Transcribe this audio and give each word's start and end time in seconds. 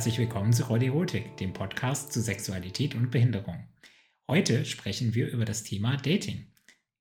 herzlich 0.00 0.18
willkommen 0.18 0.54
zu 0.54 0.64
Erotik, 0.64 1.36
dem 1.36 1.52
Podcast 1.52 2.10
zu 2.10 2.22
Sexualität 2.22 2.94
und 2.94 3.10
Behinderung. 3.10 3.68
Heute 4.26 4.64
sprechen 4.64 5.14
wir 5.14 5.28
über 5.28 5.44
das 5.44 5.62
Thema 5.62 5.98
Dating. 5.98 6.46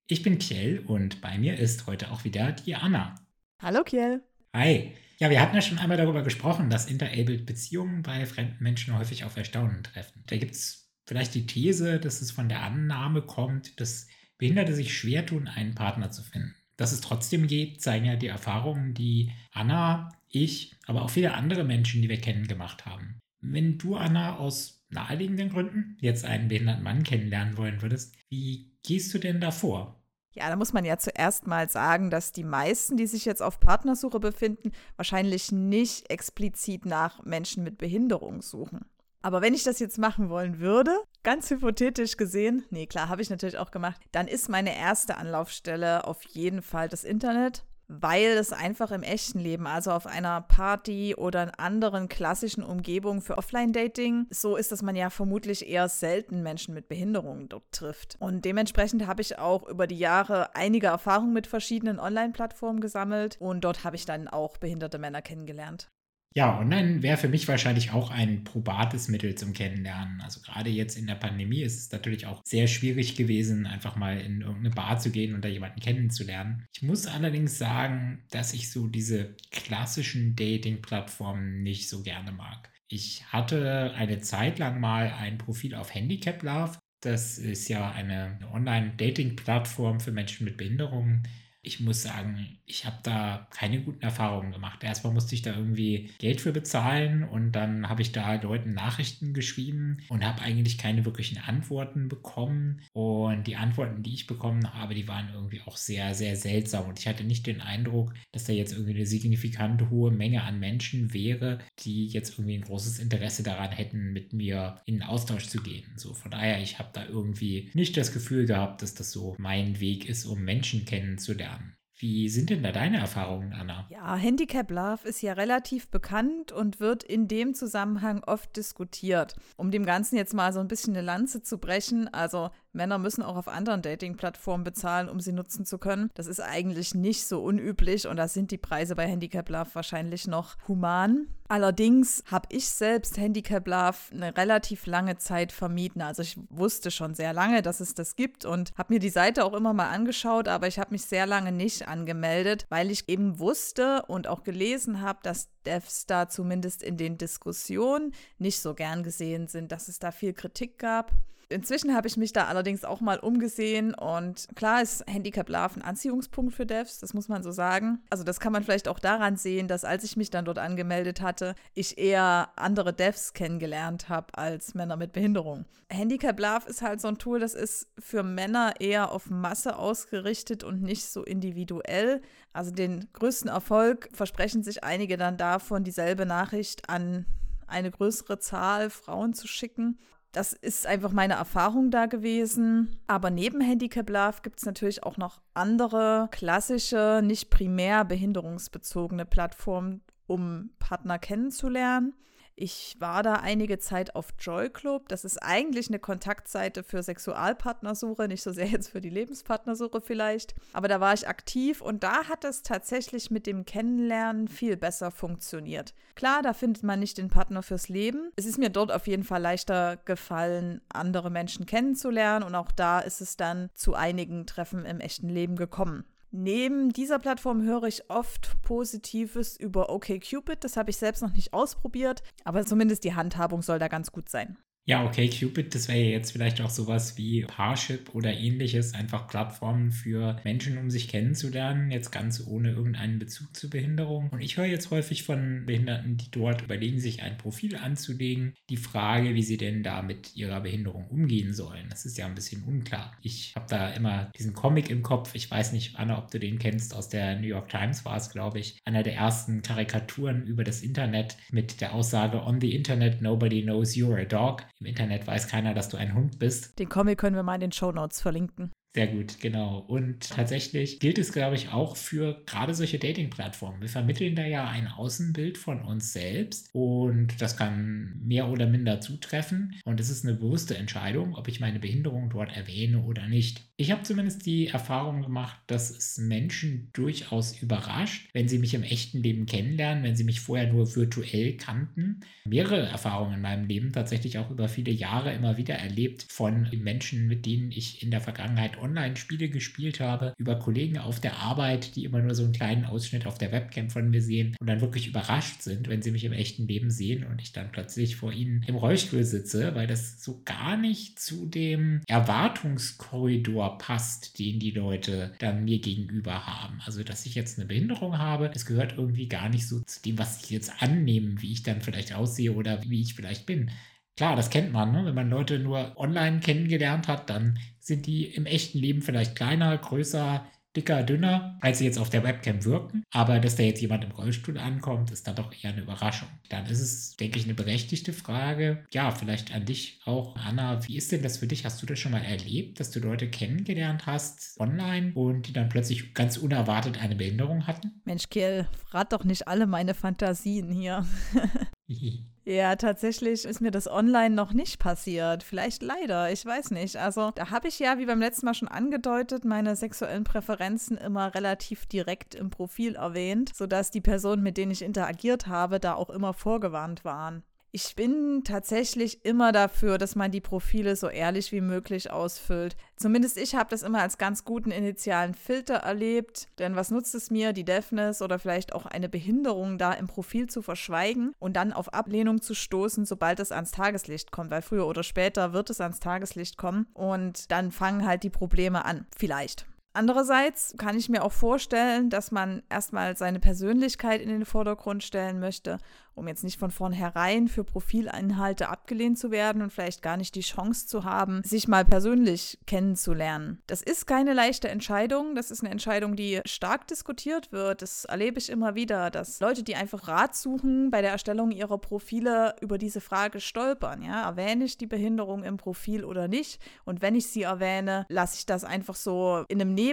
Ich 0.08 0.22
bin 0.22 0.38
Kiel 0.38 0.84
und 0.86 1.22
bei 1.22 1.38
mir 1.38 1.58
ist 1.58 1.88
heute 1.88 2.12
auch 2.12 2.26
wieder 2.26 2.52
die 2.52 2.76
Anna. 2.76 3.16
Hallo 3.62 3.86
Kiel. 3.86 4.22
Hi. 4.54 4.92
Ja, 5.18 5.30
wir 5.30 5.40
hatten 5.40 5.56
ja 5.56 5.62
schon 5.62 5.78
einmal 5.78 5.96
darüber 5.96 6.24
gesprochen, 6.24 6.70
dass 6.70 6.88
interabled 6.92 7.46
Beziehungen 7.46 8.04
bei 8.04 8.26
fremden 8.26 8.62
Menschen 8.62 8.98
häufig 9.00 9.24
auf 9.24 9.38
Erstaunen 9.38 9.82
treffen. 9.82 10.26
Da 10.28 10.36
gibt 10.36 10.56
es 10.56 10.92
vielleicht 11.08 11.36
die 11.36 11.46
These, 11.46 12.02
dass 12.02 12.20
es 12.20 12.32
von 12.32 12.50
der 12.50 12.64
Annahme 12.64 13.22
kommt, 13.22 13.80
dass 13.80 14.08
Behinderte 14.38 14.76
sich 14.76 14.94
schwer 14.94 15.26
tun, 15.26 15.48
einen 15.48 15.74
Partner 15.74 16.12
zu 16.12 16.22
finden. 16.22 16.54
Dass 16.80 16.94
es 16.94 17.02
trotzdem 17.02 17.48
geht, 17.48 17.82
zeigen 17.82 18.06
ja 18.06 18.16
die 18.16 18.28
Erfahrungen, 18.28 18.94
die 18.94 19.34
Anna, 19.52 20.14
ich, 20.30 20.78
aber 20.88 21.02
auch 21.02 21.10
viele 21.10 21.34
andere 21.34 21.66
Menschen, 21.66 22.02
die 22.02 22.08
wir 22.08 22.22
kennen, 22.22 22.48
gemacht 22.48 22.86
haben. 22.86 23.20
Wenn 23.42 23.78
du, 23.78 23.98
Anna, 23.98 24.38
aus 24.38 24.86
naheliegenden 24.88 25.50
Gründen 25.50 25.98
jetzt 26.00 26.24
einen 26.24 26.48
behinderten 26.48 26.84
Mann 26.84 27.04
kennenlernen 27.04 27.58
wollen 27.58 27.82
würdest, 27.82 28.16
wie 28.30 28.72
gehst 28.82 29.14
du 29.14 29.18
denn 29.18 29.42
davor? 29.42 30.02
Ja, 30.32 30.48
da 30.50 30.56
muss 30.56 30.72
man 30.72 30.86
ja 30.86 30.98
zuerst 30.98 31.48
mal 31.48 31.68
sagen, 31.68 32.10
dass 32.10 32.32
die 32.32 32.46
meisten, 32.46 32.96
die 32.96 33.08
sich 33.08 33.26
jetzt 33.26 33.42
auf 33.42 33.60
Partnersuche 33.60 34.22
befinden, 34.22 34.72
wahrscheinlich 34.96 35.52
nicht 35.52 36.10
explizit 36.10 36.86
nach 36.86 37.26
Menschen 37.26 37.62
mit 37.62 37.78
Behinderung 37.78 38.42
suchen. 38.42 38.86
Aber 39.22 39.42
wenn 39.42 39.54
ich 39.54 39.64
das 39.64 39.80
jetzt 39.80 39.98
machen 39.98 40.30
wollen 40.30 40.60
würde, 40.60 40.98
ganz 41.24 41.50
hypothetisch 41.50 42.18
gesehen, 42.18 42.64
nee, 42.70 42.88
klar, 42.88 43.10
habe 43.10 43.22
ich 43.22 43.30
natürlich 43.30 43.58
auch 43.58 43.72
gemacht, 43.72 44.02
dann 44.12 44.28
ist 44.28 44.50
meine 44.50 44.78
erste 44.78 45.18
Anlaufstelle 45.18 46.08
auf 46.08 46.24
jeden 46.24 46.62
Fall 46.62 46.90
das 46.90 47.04
Internet 47.04 47.64
weil 47.90 48.38
es 48.38 48.54
einfach 48.54 48.92
im 48.92 49.02
echten 49.02 49.40
Leben, 49.40 49.66
also 49.66 49.92
auf 49.92 50.06
einer 50.06 50.42
Party 50.42 51.16
oder 51.16 51.44
in 51.44 51.50
anderen 51.50 52.08
klassischen 52.08 52.64
Umgebungen 52.64 53.20
für 53.20 53.38
Offline-Dating, 53.38 54.28
so 54.30 54.56
ist, 54.56 54.72
dass 54.72 54.84
man 54.84 54.96
ja 54.96 55.10
vermutlich 55.10 55.68
eher 55.68 55.90
selten 55.90 56.44
Menschen 56.44 56.76
mit 56.76 56.88
Behinderungen 56.88 57.50
dort 57.50 57.72
trifft. 57.72 58.16
Und 58.20 58.46
dementsprechend 58.46 59.08
habe 59.08 59.24
ich 59.24 59.40
auch 59.40 59.68
über 59.68 59.88
die 59.88 59.98
Jahre 59.98 60.56
einige 60.56 60.88
Erfahrungen 60.88 61.34
mit 61.34 61.48
verschiedenen 61.48 62.00
Online-Plattformen 62.00 62.80
gesammelt 62.80 63.38
und 63.40 63.62
dort 63.64 63.84
habe 63.84 63.96
ich 63.96 64.06
dann 64.06 64.28
auch 64.28 64.58
behinderte 64.58 65.00
Männer 65.00 65.24
kennengelernt. 65.24 65.90
Ja, 66.36 66.60
online 66.60 67.02
wäre 67.02 67.18
für 67.18 67.28
mich 67.28 67.48
wahrscheinlich 67.48 67.92
auch 67.92 68.12
ein 68.12 68.44
probates 68.44 69.08
Mittel 69.08 69.34
zum 69.34 69.52
Kennenlernen. 69.54 70.22
Also 70.22 70.42
gerade 70.42 70.70
jetzt 70.70 70.96
in 70.96 71.08
der 71.08 71.16
Pandemie 71.16 71.62
ist 71.62 71.80
es 71.80 71.92
natürlich 71.92 72.28
auch 72.28 72.42
sehr 72.46 72.68
schwierig 72.68 73.16
gewesen, 73.16 73.66
einfach 73.66 73.96
mal 73.96 74.20
in 74.22 74.42
irgendeine 74.42 74.70
Bar 74.70 75.00
zu 75.00 75.10
gehen 75.10 75.34
und 75.34 75.44
da 75.44 75.50
jemanden 75.50 75.80
kennenzulernen. 75.80 76.68
Ich 76.76 76.84
muss 76.84 77.08
allerdings 77.08 77.58
sagen, 77.58 78.26
dass 78.30 78.54
ich 78.54 78.72
so 78.72 78.88
diese 78.88 79.36
klassischen 79.50 80.36
Dating-Plattformen 80.36 81.64
nicht 81.64 81.90
so 81.90 82.04
gerne 82.04 82.32
mag. 82.32 82.72
Ich 82.88 83.26
hatte 83.26 83.94
eine 83.96 84.20
Zeit 84.20 84.60
lang 84.60 84.80
mal 84.80 85.12
ein 85.12 85.40
Profil 85.40 85.74
auf 85.74 85.94
Handicap 85.96 86.44
Love. 86.44 86.78
Das 87.02 87.40
ist 87.40 87.70
ja 87.70 87.92
eine 87.92 88.40
Online-Dating-Plattform 88.54 90.00
für 90.00 90.12
Menschen 90.12 90.46
mit 90.46 90.58
Behinderungen 90.58 91.24
ich 91.70 91.80
muss 91.80 92.02
sagen, 92.02 92.58
ich 92.66 92.86
habe 92.86 92.98
da 93.04 93.48
keine 93.52 93.82
guten 93.82 94.02
Erfahrungen 94.02 94.52
gemacht. 94.52 94.84
Erstmal 94.84 95.14
musste 95.14 95.36
ich 95.36 95.44
da 95.44 95.56
irgendwie 95.56 96.10
Geld 96.18 96.42
für 96.42 96.52
bezahlen 96.52 97.24
und 97.24 97.52
dann 97.52 97.88
habe 97.88 98.02
ich 98.02 98.12
da 98.12 98.34
Leuten 98.42 98.74
Nachrichten 98.74 99.34
geschrieben 99.34 100.00
und 100.10 100.26
habe 100.26 100.42
eigentlich 100.42 100.80
keine 100.80 101.06
wirklichen 101.06 101.38
Antworten 101.38 102.10
bekommen. 102.10 102.82
Und 102.92 103.46
die 103.46 103.56
Antworten, 103.56 104.02
die 104.02 104.16
ich 104.16 104.26
bekommen 104.26 104.74
habe, 104.74 104.96
die 104.96 105.08
waren 105.08 105.30
irgendwie 105.32 105.62
auch 105.62 105.78
sehr, 105.78 106.16
sehr 106.16 106.36
seltsam. 106.36 106.90
Und 106.90 106.98
ich 106.98 107.08
hatte 107.08 107.24
nicht 107.24 107.46
den 107.46 107.62
Eindruck, 107.62 108.16
dass 108.32 108.46
da 108.46 108.54
jetzt 108.54 108.74
irgendwie 108.74 108.96
eine 108.96 109.06
signifikant 109.06 109.92
hohe 109.92 110.10
Menge 110.10 110.42
an 110.42 110.60
Menschen 110.60 111.14
wäre, 111.14 111.60
die 111.82 112.08
jetzt 112.08 112.40
irgendwie 112.40 112.56
ein 112.56 112.64
großes 112.64 112.98
Interesse 112.98 113.44
daran 113.44 113.72
hätten, 113.72 114.12
mit 114.12 114.34
mir 114.34 114.82
in 114.86 114.96
den 114.96 115.04
Austausch 115.04 115.48
zu 115.48 115.62
gehen. 115.62 115.86
So, 115.98 116.16
von 116.16 116.32
daher, 116.32 116.64
ich 116.64 116.80
habe 116.80 116.90
da 116.94 117.06
irgendwie 117.06 117.70
nicht 117.76 117.96
das 117.96 118.12
Gefühl 118.12 118.48
gehabt, 118.48 118.82
dass 118.82 118.96
das 118.96 119.12
so 119.12 119.36
mein 119.38 119.80
Weg 119.80 120.10
ist, 120.10 120.26
um 120.26 120.44
Menschen 120.44 120.86
kennenzulernen 120.86 121.59
lernen. 121.59 121.59
Wie 122.02 122.30
sind 122.30 122.50
denn 122.50 122.64
da 122.64 122.72
deine 122.72 122.98
Erfahrungen, 122.98 123.52
Anna? 123.52 123.86
Ja, 123.90 124.16
Handicap 124.16 124.72
Love 124.72 125.06
ist 125.06 125.22
ja 125.22 125.34
relativ 125.34 125.90
bekannt 125.90 126.54
und 126.54 126.80
wird 126.80 127.04
in 127.04 127.28
dem 127.28 127.54
Zusammenhang 127.54 128.24
oft 128.24 128.56
diskutiert. 128.56 129.36
Um 129.58 129.70
dem 129.70 129.86
Ganzen 129.86 130.16
jetzt 130.16 130.34
mal 130.34 130.54
so 130.54 130.62
ein 130.62 130.70
bisschen 130.70 130.96
eine 130.96 131.06
Lanze 131.06 131.44
zu 131.44 131.58
brechen, 131.58 132.08
also 132.08 132.52
Männer 132.74 132.98
müssen 133.00 133.24
auch 133.24 133.36
auf 133.36 133.48
anderen 133.48 133.82
Dating-Plattformen 133.82 134.64
bezahlen, 134.64 135.10
um 135.10 135.20
sie 135.20 135.32
nutzen 135.32 135.66
zu 135.66 135.78
können. 135.78 136.10
Das 136.14 136.28
ist 136.28 136.40
eigentlich 136.40 136.94
nicht 136.94 137.26
so 137.26 137.42
unüblich 137.44 138.08
und 138.08 138.18
da 138.18 138.28
sind 138.28 138.52
die 138.52 138.58
Preise 138.58 138.96
bei 138.96 139.08
Handicap 139.08 139.50
Love 139.50 139.70
wahrscheinlich 139.74 140.28
noch 140.28 140.56
human. 140.68 141.28
Allerdings 141.48 142.24
habe 142.30 142.48
ich 142.52 142.70
selbst 142.70 143.18
Handicap 143.18 143.68
Love 143.68 143.98
eine 144.12 144.38
relativ 144.38 144.86
lange 144.86 145.18
Zeit 145.18 145.52
vermieden. 145.52 146.02
Also 146.04 146.22
ich 146.22 146.38
wusste 146.50 146.92
schon 146.92 147.16
sehr 147.16 147.34
lange, 147.34 147.64
dass 147.64 147.80
es 147.80 147.96
das 147.96 148.16
gibt 148.16 148.46
und 148.46 148.72
habe 148.78 148.94
mir 148.94 149.00
die 149.00 149.10
Seite 149.10 149.44
auch 149.44 149.54
immer 149.54 149.74
mal 149.74 149.90
angeschaut, 149.90 150.48
aber 150.48 150.68
ich 150.68 150.78
habe 150.78 150.92
mich 150.92 151.06
sehr 151.06 151.26
lange 151.26 151.52
nicht 151.52 151.88
angemeldet, 151.88 152.68
weil 152.70 152.92
ich 152.92 153.10
eben 153.10 153.40
wusste 153.40 154.04
und 154.08 154.28
auch 154.28 154.44
gelesen 154.44 155.02
habe, 155.02 155.20
dass 155.24 155.50
Devs 155.70 156.08
da 156.08 156.28
zumindest 156.28 156.82
in 156.82 156.98
den 156.98 157.20
Diskussionen 157.20 158.14
nicht 158.40 158.60
so 158.60 158.74
gern 158.74 159.04
gesehen 159.04 159.48
sind, 159.48 159.72
dass 159.72 159.88
es 159.88 160.00
da 160.00 160.12
viel 160.12 160.34
Kritik 160.34 160.80
gab. 160.80 161.12
Inzwischen 161.52 161.96
habe 161.96 162.08
ich 162.08 162.16
mich 162.16 162.32
da 162.32 162.46
allerdings 162.46 162.86
auch 162.86 163.02
mal 163.02 163.18
umgesehen 163.18 163.96
und 163.96 164.48
klar 164.56 164.84
ist 164.84 165.04
Handicap 165.08 165.50
Love 165.50 165.78
ein 165.78 165.82
Anziehungspunkt 165.82 166.54
für 166.54 166.68
Devs, 166.68 167.00
das 167.00 167.16
muss 167.16 167.28
man 167.28 167.42
so 167.42 167.50
sagen. 167.52 168.04
Also 168.12 168.24
das 168.24 168.40
kann 168.40 168.54
man 168.54 168.64
vielleicht 168.64 168.88
auch 168.88 169.00
daran 169.00 169.36
sehen, 169.36 169.68
dass 169.68 169.84
als 169.84 170.04
ich 170.04 170.16
mich 170.16 170.30
dann 170.30 170.46
dort 170.46 170.60
angemeldet 170.60 171.22
hatte, 171.22 171.56
ich 171.74 171.98
eher 171.98 172.50
andere 172.56 172.94
Devs 172.94 173.34
kennengelernt 173.34 174.10
habe 174.10 174.38
als 174.38 174.76
Männer 174.76 174.96
mit 174.96 175.12
Behinderung. 175.12 175.66
Handicap 175.90 176.40
Love 176.40 176.70
ist 176.70 176.84
halt 176.84 177.02
so 177.02 177.08
ein 177.08 177.18
Tool, 177.18 177.40
das 177.40 177.56
ist 177.56 177.88
für 177.98 178.22
Männer 178.22 178.74
eher 178.80 179.12
auf 179.12 179.32
Masse 179.32 179.76
ausgerichtet 179.76 180.64
und 180.64 180.84
nicht 180.84 181.08
so 181.08 181.24
individuell. 181.24 182.22
Also 182.54 182.70
den 182.70 183.08
größten 183.14 183.50
Erfolg 183.50 184.08
versprechen 184.14 184.62
sich 184.62 184.84
einige 184.84 185.18
dann 185.18 185.38
davon, 185.60 185.84
dieselbe 185.84 186.26
Nachricht 186.26 186.90
an 186.90 187.26
eine 187.68 187.92
größere 187.92 188.40
Zahl 188.40 188.90
Frauen 188.90 189.34
zu 189.34 189.46
schicken. 189.46 190.00
Das 190.32 190.54
ist 190.54 190.88
einfach 190.88 191.12
meine 191.12 191.34
Erfahrung 191.34 191.92
da 191.92 192.06
gewesen. 192.06 192.98
Aber 193.08 193.30
neben 193.30 193.60
Handicap 193.60 194.10
Love 194.10 194.38
gibt 194.42 194.60
es 194.60 194.66
natürlich 194.66 195.04
auch 195.04 195.18
noch 195.18 195.42
andere 195.54 196.30
klassische, 196.32 197.22
nicht 197.24 197.50
primär 197.50 198.06
behinderungsbezogene 198.06 199.26
Plattformen, 199.26 200.02
um 200.28 200.70
Partner 200.80 201.20
kennenzulernen. 201.20 202.14
Ich 202.62 202.98
war 203.00 203.24
da 203.24 203.36
einige 203.36 203.80
Zeit 203.80 204.16
auf 204.16 204.34
Joy 204.38 204.70
Club. 204.70 205.08
Das 205.08 205.24
ist 205.24 205.38
eigentlich 205.38 205.88
eine 205.88 205.98
Kontaktseite 205.98 206.84
für 206.84 207.02
Sexualpartnersuche, 207.02 208.28
nicht 208.28 208.44
so 208.44 208.52
sehr 208.52 208.66
jetzt 208.68 208.90
für 208.90 209.00
die 209.00 209.10
Lebenspartnersuche 209.10 210.02
vielleicht. 210.02 210.56
Aber 210.74 210.90
da 210.90 211.00
war 211.00 211.14
ich 211.14 211.30
aktiv 211.30 211.80
und 211.80 212.04
da 212.04 212.26
hat 212.26 212.44
es 212.44 212.62
tatsächlich 212.62 213.32
mit 213.32 213.48
dem 213.48 213.64
Kennenlernen 213.64 214.50
viel 214.50 214.76
besser 214.76 215.10
funktioniert. 215.10 215.94
Klar, 216.16 216.42
da 216.42 216.52
findet 216.52 216.84
man 216.84 217.00
nicht 217.00 217.18
den 217.18 217.30
Partner 217.30 217.64
fürs 217.64 217.88
Leben. 217.88 218.30
Es 218.36 218.46
ist 218.46 218.58
mir 218.58 218.70
dort 218.70 218.92
auf 218.92 219.08
jeden 219.08 219.24
Fall 219.24 219.42
leichter 219.42 219.96
gefallen, 219.96 220.82
andere 220.90 221.30
Menschen 221.30 221.66
kennenzulernen 221.66 222.44
und 222.44 222.56
auch 222.56 222.74
da 222.74 223.00
ist 223.00 223.22
es 223.22 223.38
dann 223.38 223.70
zu 223.74 223.94
einigen 223.94 224.46
Treffen 224.46 224.84
im 224.84 225.00
echten 225.00 225.30
Leben 225.30 225.56
gekommen. 225.56 226.04
Neben 226.32 226.94
dieser 226.94 227.18
Plattform 227.18 227.64
höre 227.64 227.84
ich 227.84 228.10
oft 228.10 228.62
Positives 228.62 229.58
über 229.58 229.90
OKCupid. 229.90 230.64
Das 230.64 230.78
habe 230.78 230.92
ich 230.92 230.98
selbst 230.98 231.22
noch 231.24 231.34
nicht 231.34 231.54
ausprobiert, 231.54 232.22
aber 232.44 232.66
zumindest 232.66 233.04
die 233.04 233.16
Handhabung 233.16 233.64
soll 233.64 233.80
da 233.80 233.88
ganz 233.88 234.12
gut 234.12 234.30
sein. 234.30 234.58
Ja, 234.90 235.06
okay, 235.06 235.30
Cupid, 235.30 235.76
das 235.76 235.88
wäre 235.88 236.00
jetzt 236.00 236.32
vielleicht 236.32 236.62
auch 236.62 236.72
sowas 236.72 237.16
wie 237.16 237.44
Parship 237.44 238.16
oder 238.16 238.34
ähnliches, 238.34 238.96
einfach 238.96 239.28
Plattformen 239.28 239.92
für 239.92 240.42
Menschen, 240.44 240.80
um 240.80 240.90
sich 240.90 241.08
kennenzulernen, 241.08 241.92
jetzt 241.92 242.10
ganz 242.10 242.44
ohne 242.48 242.72
irgendeinen 242.72 243.20
Bezug 243.20 243.56
zur 243.56 243.70
Behinderung. 243.70 244.30
Und 244.32 244.42
ich 244.42 244.58
höre 244.58 244.66
jetzt 244.66 244.90
häufig 244.90 245.22
von 245.22 245.68
Behinderten, 245.68 246.18
die 246.18 246.32
dort 246.32 246.64
überlegen, 246.64 247.00
sich 247.00 247.22
ein 247.22 247.38
Profil 247.38 247.76
anzulegen, 247.76 248.56
die 248.72 248.78
Frage, 248.78 249.36
wie 249.36 249.44
sie 249.44 249.58
denn 249.58 249.84
da 249.84 250.02
mit 250.02 250.36
ihrer 250.36 250.60
Behinderung 250.62 251.06
umgehen 251.10 251.54
sollen. 251.54 251.86
Das 251.92 252.08
ist 252.08 252.18
ja 252.18 252.26
ein 252.26 252.34
bisschen 252.34 252.64
unklar. 252.64 253.12
Ich 253.22 253.54
habe 253.56 253.68
da 253.70 253.92
immer 253.92 254.32
diesen 254.40 254.56
Comic 254.56 254.90
im 254.90 255.04
Kopf. 255.04 255.36
Ich 255.36 255.52
weiß 255.52 255.72
nicht, 255.72 256.00
Anna, 256.00 256.18
ob 256.18 256.32
du 256.32 256.40
den 256.40 256.58
kennst, 256.58 256.96
aus 256.96 257.10
der 257.10 257.36
New 257.40 257.46
York 257.46 257.70
Times 257.70 258.06
war 258.06 258.18
es, 258.18 258.32
glaube 258.32 258.58
ich, 258.58 258.80
einer 258.86 259.04
der 259.04 259.14
ersten 259.14 259.62
Karikaturen 259.62 260.48
über 260.48 260.64
das 260.64 260.82
Internet 260.82 261.38
mit 261.52 261.80
der 261.80 261.94
Aussage, 261.94 262.44
On 262.44 262.60
the 262.60 262.74
Internet, 262.74 263.22
nobody 263.22 263.62
knows 263.62 263.94
you're 263.94 264.20
a 264.20 264.26
dog. 264.26 264.64
Im 264.82 264.86
Internet 264.86 265.28
weiß 265.28 265.50
keiner, 265.50 265.74
dass 265.74 265.90
du 265.90 265.98
ein 265.98 266.14
Hund 266.14 266.40
bist. 266.40 266.80
Den 266.80 266.88
Comic 266.88 267.18
können 267.18 267.36
wir 267.36 267.44
mal 267.44 267.56
in 267.56 267.62
den 267.62 267.72
Show 267.74 267.92
Notes 267.92 268.22
verlinken. 268.22 268.72
Sehr 268.96 269.06
gut, 269.08 269.40
genau. 269.40 269.78
Und 269.88 270.32
tatsächlich 270.32 271.00
gilt 271.00 271.20
es, 271.20 271.32
glaube 271.32 271.56
ich, 271.56 271.70
auch 271.70 271.96
für 271.96 272.42
gerade 272.48 272.74
solche 272.74 272.98
Dating-Plattformen. 272.98 273.82
Wir 273.82 273.88
vermitteln 273.88 274.36
da 274.36 274.44
ja 274.44 274.68
ein 274.68 274.88
Außenbild 274.88 275.60
von 275.60 275.82
uns 275.84 276.12
selbst 276.12 276.70
und 276.74 277.40
das 277.40 277.56
kann 277.56 278.20
mehr 278.24 278.50
oder 278.50 278.66
minder 278.66 279.00
zutreffen. 279.00 279.76
Und 279.86 280.00
es 280.00 280.10
ist 280.10 280.26
eine 280.26 280.34
bewusste 280.36 280.76
Entscheidung, 280.76 281.36
ob 281.36 281.48
ich 281.48 281.60
meine 281.60 281.80
Behinderung 281.80 282.32
dort 282.32 282.52
erwähne 282.58 283.04
oder 283.04 283.28
nicht. 283.28 283.70
Ich 283.78 283.92
habe 283.92 284.02
zumindest 284.02 284.48
die 284.48 284.68
Erfahrung 284.68 285.22
gemacht, 285.22 285.58
dass 285.68 285.92
es 285.92 286.18
Menschen 286.18 286.90
durchaus 286.94 287.62
überrascht, 287.62 288.30
wenn 288.34 288.48
sie 288.50 288.58
mich 288.58 288.74
im 288.74 288.84
echten 288.84 289.22
Leben 289.22 289.46
kennenlernen, 289.46 290.04
wenn 290.04 290.16
sie 290.16 290.24
mich 290.24 290.42
vorher 290.42 290.68
nur 290.74 290.96
virtuell 290.96 291.58
kannten. 291.58 292.22
Mehrere 292.44 292.88
Erfahrungen 292.88 293.36
in 293.36 293.42
meinem 293.42 293.66
Leben 293.68 293.92
tatsächlich 293.94 294.40
auch 294.40 294.50
über 294.50 294.68
viele 294.68 294.92
Jahre 294.92 295.32
immer 295.34 295.58
wieder 295.58 295.76
erlebt 295.76 296.26
von 296.30 296.68
Menschen, 296.74 297.28
mit 297.28 297.46
denen 297.46 297.72
ich 297.72 298.02
in 298.02 298.10
der 298.12 298.22
Vergangenheit 298.22 298.79
Online-Spiele 298.82 299.50
gespielt 299.50 300.00
habe, 300.00 300.34
über 300.38 300.58
Kollegen 300.58 300.98
auf 300.98 301.20
der 301.20 301.38
Arbeit, 301.38 301.96
die 301.96 302.06
immer 302.06 302.22
nur 302.22 302.36
so 302.36 302.44
einen 302.44 302.54
kleinen 302.54 302.86
Ausschnitt 302.86 303.26
auf 303.26 303.38
der 303.38 303.52
Webcam 303.52 303.90
von 303.90 304.10
mir 304.10 304.22
sehen 304.22 304.56
und 304.60 304.68
dann 304.68 304.82
wirklich 304.82 305.08
überrascht 305.08 305.62
sind, 305.62 305.88
wenn 305.88 306.02
sie 306.02 306.12
mich 306.12 306.24
im 306.24 306.34
echten 306.34 306.68
Leben 306.68 306.92
sehen 306.92 307.26
und 307.26 307.42
ich 307.42 307.52
dann 307.52 307.72
plötzlich 307.72 308.16
vor 308.16 308.32
ihnen 308.32 308.64
im 308.68 308.76
Rollstuhl 308.76 309.24
sitze, 309.24 309.76
weil 309.76 309.88
das 309.88 310.24
so 310.24 310.42
gar 310.46 310.78
nicht 310.78 311.20
zu 311.20 311.46
dem 311.46 312.02
Erwartungskorridor 312.08 313.78
passt, 313.78 314.40
den 314.40 314.60
die 314.60 314.72
Leute 314.72 315.34
dann 315.40 315.66
mir 315.66 315.80
gegenüber 315.80 316.46
haben. 316.46 316.80
Also, 316.86 317.04
dass 317.04 317.26
ich 317.26 317.36
jetzt 317.36 317.58
eine 317.58 317.68
Behinderung 317.68 318.18
habe, 318.18 318.50
das 318.54 318.66
gehört 318.66 318.98
irgendwie 318.98 319.28
gar 319.28 319.50
nicht 319.50 319.68
so 319.68 319.80
zu 319.82 320.02
dem, 320.02 320.18
was 320.18 320.44
ich 320.44 320.50
jetzt 320.50 320.82
annehme, 320.82 321.42
wie 321.42 321.52
ich 321.52 321.64
dann 321.64 321.82
vielleicht 321.82 322.14
aussehe 322.14 322.54
oder 322.54 322.84
wie 322.90 323.02
ich 323.02 323.14
vielleicht 323.14 323.46
bin. 323.46 323.72
Klar, 324.20 324.36
das 324.36 324.50
kennt 324.50 324.74
man, 324.74 324.92
ne? 324.92 325.06
wenn 325.06 325.16
man 325.16 325.30
Leute 325.30 325.60
nur 325.60 325.94
online 325.96 326.42
kennengelernt 326.42 327.08
hat, 327.08 327.30
dann 327.30 327.58
sind 327.80 328.06
die 328.06 328.26
im 328.26 328.46
echten 328.46 328.78
Leben 328.78 329.02
vielleicht 329.02 329.38
kleiner, 329.38 329.78
größer, 329.78 330.46
dicker, 330.76 331.04
dünner, 331.04 331.58
als 331.62 331.78
sie 331.78 331.86
jetzt 331.86 331.98
auf 331.98 332.10
der 332.10 332.26
Webcam 332.26 332.66
wirken. 332.66 333.06
Aber 333.12 333.40
dass 333.40 333.56
da 333.56 333.64
jetzt 333.64 333.80
jemand 333.80 334.04
im 334.04 334.12
Rollstuhl 334.12 334.58
ankommt, 334.58 335.12
ist 335.12 335.26
dann 335.26 335.38
doch 335.38 335.54
eher 335.54 335.72
eine 335.72 335.84
Überraschung. 335.84 336.28
Dann 336.50 336.66
ist 336.66 336.82
es, 336.82 337.16
denke 337.16 337.40
ich, 337.40 337.46
eine 337.46 337.54
berechtigte 337.54 338.12
Frage. 338.12 338.84
Ja, 338.92 339.12
vielleicht 339.12 339.56
an 339.56 339.64
dich 339.64 340.02
auch, 340.04 340.36
Anna. 340.36 340.86
Wie 340.86 340.98
ist 340.98 341.14
denn 341.14 341.24
das 341.24 341.38
für 341.38 341.48
dich? 341.48 341.64
Hast 341.64 341.82
du 341.82 341.86
das 341.86 341.98
schon 341.98 342.12
mal 342.12 342.26
erlebt, 342.26 342.82
dass 342.82 342.92
du 342.92 343.00
Leute 343.00 343.30
kennengelernt 343.30 344.06
hast 344.06 344.60
online 344.60 345.14
und 345.14 345.48
die 345.48 345.54
dann 345.54 345.70
plötzlich 345.70 346.14
ganz 346.14 346.36
unerwartet 346.36 347.02
eine 347.02 347.16
Behinderung 347.16 347.68
hatten? 347.68 348.02
Mensch, 348.04 348.30
Kiel, 348.30 348.68
rat 348.92 349.14
doch 349.14 349.24
nicht 349.24 349.48
alle 349.48 349.66
meine 349.66 349.94
Fantasien 349.94 350.74
hier. 350.74 351.06
Ja, 352.46 352.76
tatsächlich 352.78 353.46
ist 353.46 353.62
mir 353.62 353.70
das 353.70 353.88
online 353.88 354.34
noch 354.34 354.54
nicht 354.54 354.80
passiert. 354.80 355.44
Vielleicht 355.44 355.84
leider, 355.84 356.32
ich 356.32 356.44
weiß 356.44 356.72
nicht. 356.72 356.96
Also 356.96 357.30
da 357.36 357.52
habe 357.52 357.68
ich 357.68 357.78
ja, 357.78 358.00
wie 358.00 358.08
beim 358.08 358.20
letzten 358.20 358.48
Mal 358.48 358.56
schon 358.56 358.68
angedeutet, 358.68 359.46
meine 359.46 359.76
sexuellen 359.76 360.24
Präferenzen 360.24 360.98
immer 360.98 361.36
relativ 361.36 361.86
direkt 361.86 362.34
im 362.34 362.50
Profil 362.50 362.96
erwähnt, 362.96 363.52
sodass 363.54 363.92
die 363.92 364.02
Personen, 364.02 364.42
mit 364.42 364.58
denen 364.58 364.72
ich 364.72 364.82
interagiert 364.82 365.46
habe, 365.46 365.80
da 365.80 365.94
auch 365.94 366.10
immer 366.10 366.34
vorgewarnt 366.34 367.06
waren. 367.06 367.44
Ich 367.72 367.96
bin 367.96 368.44
tatsächlich 368.44 369.24
immer 369.24 369.52
dafür, 369.52 370.00
dass 370.00 370.16
man 370.16 370.32
die 370.32 370.42
Profile 370.42 370.96
so 370.96 371.08
ehrlich 371.08 371.52
wie 371.52 371.62
möglich 371.62 372.10
ausfüllt. 372.10 372.76
Zumindest 372.96 373.38
ich 373.38 373.54
habe 373.54 373.70
das 373.70 373.84
immer 373.84 374.02
als 374.02 374.18
ganz 374.18 374.44
guten 374.44 374.72
initialen 374.72 375.36
Filter 375.36 375.76
erlebt. 375.76 376.48
Denn 376.58 376.76
was 376.76 376.90
nutzt 376.90 377.14
es 377.14 377.30
mir, 377.30 377.54
die 377.54 377.66
Deafness 377.66 378.24
oder 378.24 378.40
vielleicht 378.40 378.74
auch 378.74 378.88
eine 378.88 379.08
Behinderung 379.08 379.78
da 379.78 379.94
im 379.94 380.08
Profil 380.08 380.48
zu 380.48 380.64
verschweigen 380.64 381.34
und 381.38 381.56
dann 381.56 381.72
auf 381.72 381.94
Ablehnung 381.94 382.42
zu 382.42 382.56
stoßen, 382.56 383.06
sobald 383.06 383.40
es 383.40 383.52
ans 383.52 383.70
Tageslicht 383.70 384.32
kommt? 384.32 384.50
Weil 384.50 384.64
früher 384.64 384.88
oder 384.88 385.04
später 385.04 385.54
wird 385.54 385.70
es 385.70 385.80
ans 385.80 386.00
Tageslicht 386.00 386.58
kommen 386.58 386.88
und 386.96 387.52
dann 387.52 387.72
fangen 387.72 388.04
halt 388.04 388.24
die 388.24 388.32
Probleme 388.32 388.84
an. 388.84 389.06
Vielleicht. 389.16 389.68
Andererseits 390.00 390.76
kann 390.78 390.98
ich 390.98 391.10
mir 391.10 391.26
auch 391.26 391.34
vorstellen, 391.34 392.10
dass 392.10 392.32
man 392.32 392.64
erstmal 392.70 393.18
seine 393.18 393.42
Persönlichkeit 393.42 394.22
in 394.22 394.30
den 394.30 394.46
Vordergrund 394.46 395.04
stellen 395.04 395.42
möchte 395.42 395.78
um 396.20 396.28
jetzt 396.28 396.44
nicht 396.44 396.60
von 396.60 396.70
vornherein 396.70 397.48
für 397.48 397.64
Profilinhalte 397.64 398.70
abgelehnt 398.70 399.18
zu 399.18 399.32
werden 399.32 399.62
und 399.62 399.72
vielleicht 399.72 400.02
gar 400.02 400.18
nicht 400.18 400.36
die 400.36 400.42
Chance 400.42 400.86
zu 400.86 401.06
haben, 401.06 401.42
sich 401.44 401.68
mal 401.68 401.86
persönlich 401.86 402.60
kennenzulernen. 402.68 403.62
Das 403.66 403.82
ist 403.82 404.06
keine 404.06 404.34
leichte 404.34 404.68
Entscheidung. 404.68 405.34
Das 405.34 405.50
ist 405.50 405.62
eine 405.62 405.72
Entscheidung, 405.72 406.16
die 406.16 406.42
stark 406.46 406.88
diskutiert 406.88 407.52
wird. 407.52 407.82
Das 407.82 408.06
erlebe 408.06 408.38
ich 408.38 408.50
immer 408.50 408.76
wieder, 408.76 409.10
dass 409.10 409.40
Leute, 409.40 409.64
die 409.64 409.76
einfach 409.76 410.08
Rat 410.08 410.36
suchen 410.36 410.92
bei 410.92 411.02
der 411.02 411.12
Erstellung 411.12 411.52
ihrer 411.52 411.78
Profile, 411.78 412.56
über 412.60 412.78
diese 412.78 413.02
Frage 413.02 413.40
stolpern. 413.40 414.02
Ja, 414.02 414.24
erwähne 414.24 414.66
ich 414.66 414.78
die 414.78 414.88
Behinderung 414.88 415.44
im 415.44 415.58
Profil 415.58 416.04
oder 416.04 416.28
nicht? 416.28 416.62
Und 416.84 417.02
wenn 417.02 417.16
ich 417.16 417.28
sie 417.28 417.44
erwähne, 417.44 418.06
lasse 418.10 418.36
ich 418.38 418.46
das 418.46 418.66
einfach 418.66 418.96
so 418.96 419.46
in 419.48 419.62
einem 419.62 419.74
Nebensatz 419.74 419.89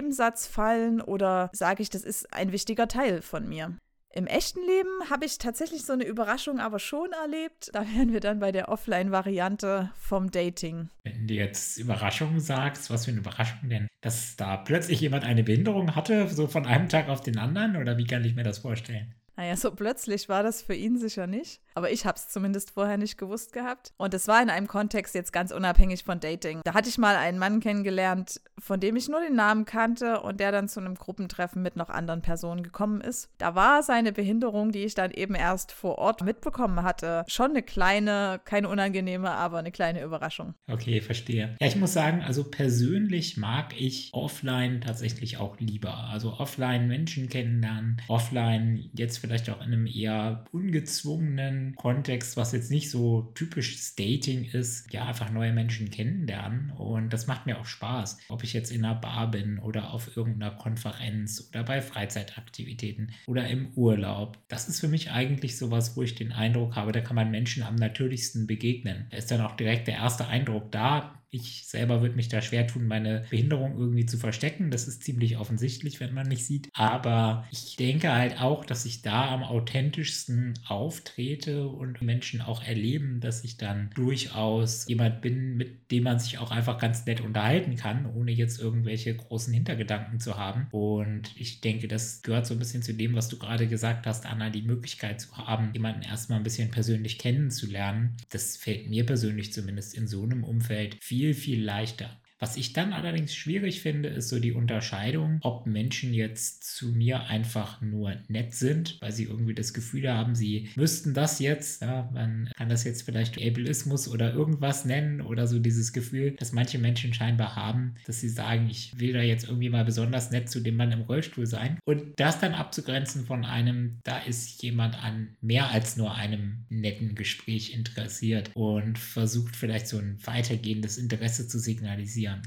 fallen 0.47 1.01
oder 1.01 1.49
sage 1.53 1.81
ich, 1.81 1.89
das 1.89 2.03
ist 2.03 2.33
ein 2.33 2.51
wichtiger 2.51 2.87
Teil 2.87 3.21
von 3.21 3.47
mir. 3.47 3.77
Im 4.13 4.25
echten 4.25 4.61
Leben 4.65 5.09
habe 5.11 5.25
ich 5.25 5.37
tatsächlich 5.37 5.85
so 5.85 5.93
eine 5.93 6.05
Überraschung 6.05 6.59
aber 6.59 6.79
schon 6.79 7.11
erlebt. 7.11 7.69
Da 7.73 7.81
wären 7.81 8.11
wir 8.13 8.19
dann 8.19 8.39
bei 8.39 8.51
der 8.51 8.69
Offline-Variante 8.69 9.91
vom 9.95 10.31
Dating. 10.31 10.89
Wenn 11.03 11.27
du 11.27 11.35
jetzt 11.35 11.77
Überraschung 11.77 12.39
sagst, 12.39 12.89
was 12.89 13.05
für 13.05 13.11
eine 13.11 13.19
Überraschung 13.19 13.69
denn? 13.69 13.87
Dass 14.01 14.35
da 14.35 14.57
plötzlich 14.57 15.01
jemand 15.01 15.23
eine 15.23 15.43
Behinderung 15.43 15.95
hatte, 15.95 16.27
so 16.29 16.47
von 16.47 16.65
einem 16.65 16.89
Tag 16.89 17.09
auf 17.09 17.21
den 17.21 17.37
anderen? 17.37 17.75
Oder 17.77 17.97
wie 17.99 18.07
kann 18.07 18.25
ich 18.25 18.33
mir 18.33 18.43
das 18.43 18.57
vorstellen? 18.59 19.13
Naja, 19.35 19.55
so 19.55 19.69
plötzlich 19.69 20.29
war 20.29 20.41
das 20.41 20.63
für 20.63 20.73
ihn 20.73 20.97
sicher 20.97 21.27
nicht. 21.27 21.61
Aber 21.77 21.91
ich 21.91 22.07
habe 22.07 22.17
es 22.17 22.27
zumindest 22.27 22.71
vorher 22.71 22.97
nicht 22.97 23.19
gewusst 23.19 23.53
gehabt. 23.53 23.91
Und 23.97 24.11
es 24.15 24.27
war 24.27 24.41
in 24.41 24.49
einem 24.49 24.65
Kontext 24.65 25.13
jetzt 25.13 25.31
ganz 25.31 25.51
unabhängig 25.51 26.03
von 26.03 26.19
Dating. 26.19 26.61
Da 26.63 26.73
hatte 26.73 26.89
ich 26.89 26.97
mal 26.97 27.15
einen 27.15 27.37
Mann 27.37 27.59
kennengelernt, 27.59 28.41
von 28.57 28.79
dem 28.79 28.95
ich 28.95 29.09
nur 29.09 29.21
den 29.21 29.35
Namen 29.35 29.65
kannte 29.65 30.21
und 30.21 30.39
der 30.39 30.51
dann 30.51 30.69
zu 30.69 30.79
einem 30.79 30.95
Gruppentreffen 30.95 31.61
mit 31.61 31.75
noch 31.75 31.89
anderen 31.89 32.23
Personen 32.23 32.63
gekommen 32.63 32.99
ist. 32.99 33.29
Da 33.37 33.53
war 33.53 33.83
seine 33.83 34.11
Behinderung, 34.11 34.71
die 34.71 34.85
ich 34.85 34.95
dann 34.95 35.11
eben 35.11 35.35
erst 35.35 35.71
vor 35.71 35.99
Ort 35.99 36.23
mitbekommen 36.23 36.81
hatte, 36.81 37.23
schon 37.27 37.51
eine 37.51 37.61
kleine, 37.61 38.41
keine 38.43 38.69
unangenehme, 38.69 39.29
aber 39.29 39.59
eine 39.59 39.71
kleine 39.71 40.01
Überraschung. 40.01 40.55
Okay, 40.67 40.99
verstehe. 40.99 41.57
Ja, 41.61 41.67
ich 41.67 41.75
muss 41.75 41.93
sagen, 41.93 42.23
also 42.23 42.43
persönlich 42.43 43.37
mag 43.37 43.79
ich 43.79 44.09
offline 44.13 44.81
tatsächlich 44.81 45.37
auch 45.37 45.59
lieber. 45.59 45.93
Also 46.09 46.33
offline 46.39 46.87
Menschen 46.87 47.29
kennenlernen, 47.29 48.01
offline 48.07 48.89
jetzt 48.95 49.19
vielleicht 49.19 49.47
auch 49.51 49.59
in 49.59 49.73
einem 49.73 49.85
eher 49.85 50.43
ungezwungenen 50.51 51.66
Kontext, 51.75 52.37
was 52.37 52.51
jetzt 52.51 52.71
nicht 52.71 52.89
so 52.89 53.31
typisches 53.35 53.95
Dating 53.95 54.45
ist, 54.45 54.91
ja, 54.93 55.05
einfach 55.05 55.31
neue 55.31 55.53
Menschen 55.53 55.91
kennenlernen. 55.91 56.71
Und 56.71 57.11
das 57.11 57.27
macht 57.27 57.45
mir 57.45 57.59
auch 57.59 57.65
Spaß. 57.65 58.17
Ob 58.29 58.43
ich 58.43 58.53
jetzt 58.53 58.71
in 58.71 58.85
einer 58.85 58.95
Bar 58.95 59.31
bin 59.31 59.59
oder 59.59 59.91
auf 59.93 60.15
irgendeiner 60.15 60.55
Konferenz 60.55 61.49
oder 61.49 61.63
bei 61.63 61.81
Freizeitaktivitäten 61.81 63.11
oder 63.27 63.47
im 63.47 63.71
Urlaub. 63.75 64.37
Das 64.47 64.67
ist 64.67 64.79
für 64.79 64.87
mich 64.87 65.11
eigentlich 65.11 65.57
sowas, 65.57 65.95
wo 65.97 66.03
ich 66.03 66.15
den 66.15 66.31
Eindruck 66.31 66.75
habe, 66.75 66.91
da 66.91 67.01
kann 67.01 67.15
man 67.15 67.31
Menschen 67.31 67.63
am 67.63 67.75
natürlichsten 67.75 68.47
begegnen. 68.47 69.07
Da 69.09 69.17
ist 69.17 69.31
dann 69.31 69.41
auch 69.41 69.55
direkt 69.55 69.87
der 69.87 69.95
erste 69.95 70.27
Eindruck 70.27 70.71
da, 70.71 71.17
ich 71.29 71.67
selber 71.67 72.01
würde 72.01 72.15
mich 72.15 72.29
da 72.29 72.41
schwer 72.41 72.67
tun, 72.67 72.87
meine 72.87 73.25
Behinderung 73.29 73.77
irgendwie 73.77 74.05
zu 74.05 74.17
verstecken. 74.17 74.71
Das 74.71 74.87
ist 74.87 75.03
ziemlich 75.03 75.37
offensichtlich, 75.37 75.99
wenn 75.99 76.13
man 76.13 76.27
nicht 76.27 76.45
sieht. 76.45 76.69
Aber 76.73 77.45
ich 77.51 77.75
denke 77.75 78.13
halt 78.13 78.39
auch, 78.39 78.63
dass 78.63 78.85
ich 78.85 79.01
da 79.01 79.33
am 79.33 79.43
authentischsten 79.43 80.53
auftrete 80.67 81.67
und 81.67 82.01
Menschen 82.01 82.41
auch 82.41 82.63
erleben, 82.63 83.19
dass 83.19 83.43
ich 83.43 83.57
dann 83.57 83.89
durchaus 83.93 84.87
jemand 84.87 85.21
bin, 85.21 85.57
mit 85.57 85.91
dem 85.91 86.03
man 86.03 86.19
sich 86.19 86.37
auch 86.37 86.51
einfach 86.51 86.79
ganz 86.79 87.05
nett 87.05 87.19
unterhalten 87.19 87.75
kann, 87.75 88.05
ohne 88.05 88.31
jetzt 88.31 88.59
irgendwelche 88.59 89.13
großen 89.13 89.53
Hintergedanken 89.53 90.19
zu 90.19 90.37
haben. 90.37 90.67
Und 90.71 91.31
ich 91.35 91.59
denke, 91.59 91.89
das 91.89 92.21
gehört 92.21 92.47
so 92.47 92.53
ein 92.53 92.59
bisschen 92.59 92.83
zu 92.83 92.93
dem, 92.93 93.15
was 93.15 93.27
du 93.27 93.37
gerade 93.37 93.67
gesagt 93.67 94.07
hast, 94.07 94.25
Anna, 94.25 94.49
die 94.49 94.61
Möglichkeit 94.61 95.19
zu 95.19 95.35
haben, 95.35 95.71
jemanden 95.73 96.03
erstmal 96.03 96.39
ein 96.39 96.43
bisschen 96.43 96.71
persönlich 96.71 97.17
kennenzulernen. 97.19 98.15
Das 98.29 98.55
fällt 98.55 98.89
mir 98.89 99.05
persönlich 99.05 99.51
zumindest 99.51 99.93
in 99.93 100.07
so 100.07 100.23
einem 100.23 100.43
Umfeld 100.45 100.97
viel 101.01 101.16
viel, 101.17 101.33
viel 101.33 101.63
leichter. 101.63 102.09
Was 102.39 102.55
ich 102.55 102.73
dann 102.73 102.93
allerdings 102.93 103.33
schwierig 103.33 103.81
finde, 103.81 104.09
ist 104.09 104.29
so 104.29 104.39
die 104.39 104.51
Unterscheidung, 104.51 105.39
ob 105.41 105.65
Menschen 105.65 106.13
jetzt 106.13 106.63
zu 106.63 106.89
mir 106.89 107.23
einfach 107.23 107.81
nur 107.81 108.15
nett 108.27 108.53
sind, 108.53 108.97
weil 109.01 109.11
sie 109.11 109.23
irgendwie 109.23 109.55
das 109.55 109.73
Gefühl 109.73 110.11
haben, 110.11 110.35
sie 110.35 110.69
müssten 110.75 111.15
das 111.15 111.39
jetzt, 111.39 111.81
ja, 111.81 112.09
man 112.13 112.49
kann 112.55 112.69
das 112.69 112.83
jetzt 112.83 113.03
vielleicht 113.03 113.37
Ableismus 113.41 114.07
oder 114.07 114.33
irgendwas 114.33 114.85
nennen 114.85 115.21
oder 115.21 115.47
so 115.47 115.57
dieses 115.57 115.93
Gefühl, 115.93 116.31
dass 116.31 116.53
manche 116.53 116.77
Menschen 116.77 117.13
scheinbar 117.13 117.55
haben, 117.55 117.95
dass 118.05 118.21
sie 118.21 118.29
sagen, 118.29 118.69
ich 118.69 118.99
will 118.99 119.13
da 119.13 119.21
jetzt 119.21 119.47
irgendwie 119.47 119.69
mal 119.69 119.85
besonders 119.85 120.29
nett 120.29 120.49
zu 120.49 120.59
dem 120.59 120.75
Mann 120.75 120.91
im 120.91 121.01
Rollstuhl 121.01 121.47
sein. 121.47 121.79
Und 121.85 122.19
das 122.19 122.39
dann 122.39 122.53
abzugrenzen 122.53 123.25
von 123.25 123.45
einem, 123.45 123.97
da 124.03 124.19
ist 124.19 124.61
jemand 124.61 125.03
an 125.03 125.35
mehr 125.41 125.71
als 125.71 125.97
nur 125.97 126.13
einem 126.13 126.65
netten 126.69 127.15
Gespräch 127.15 127.73
interessiert 127.73 128.51
und 128.53 128.99
versucht 128.99 129.55
vielleicht 129.55 129.87
so 129.87 129.97
ein 129.97 130.19
weitergehendes 130.23 130.97
Interesse 130.97 131.47
zu 131.47 131.57
signalisieren 131.57 132.26
reagieren. 132.27 132.41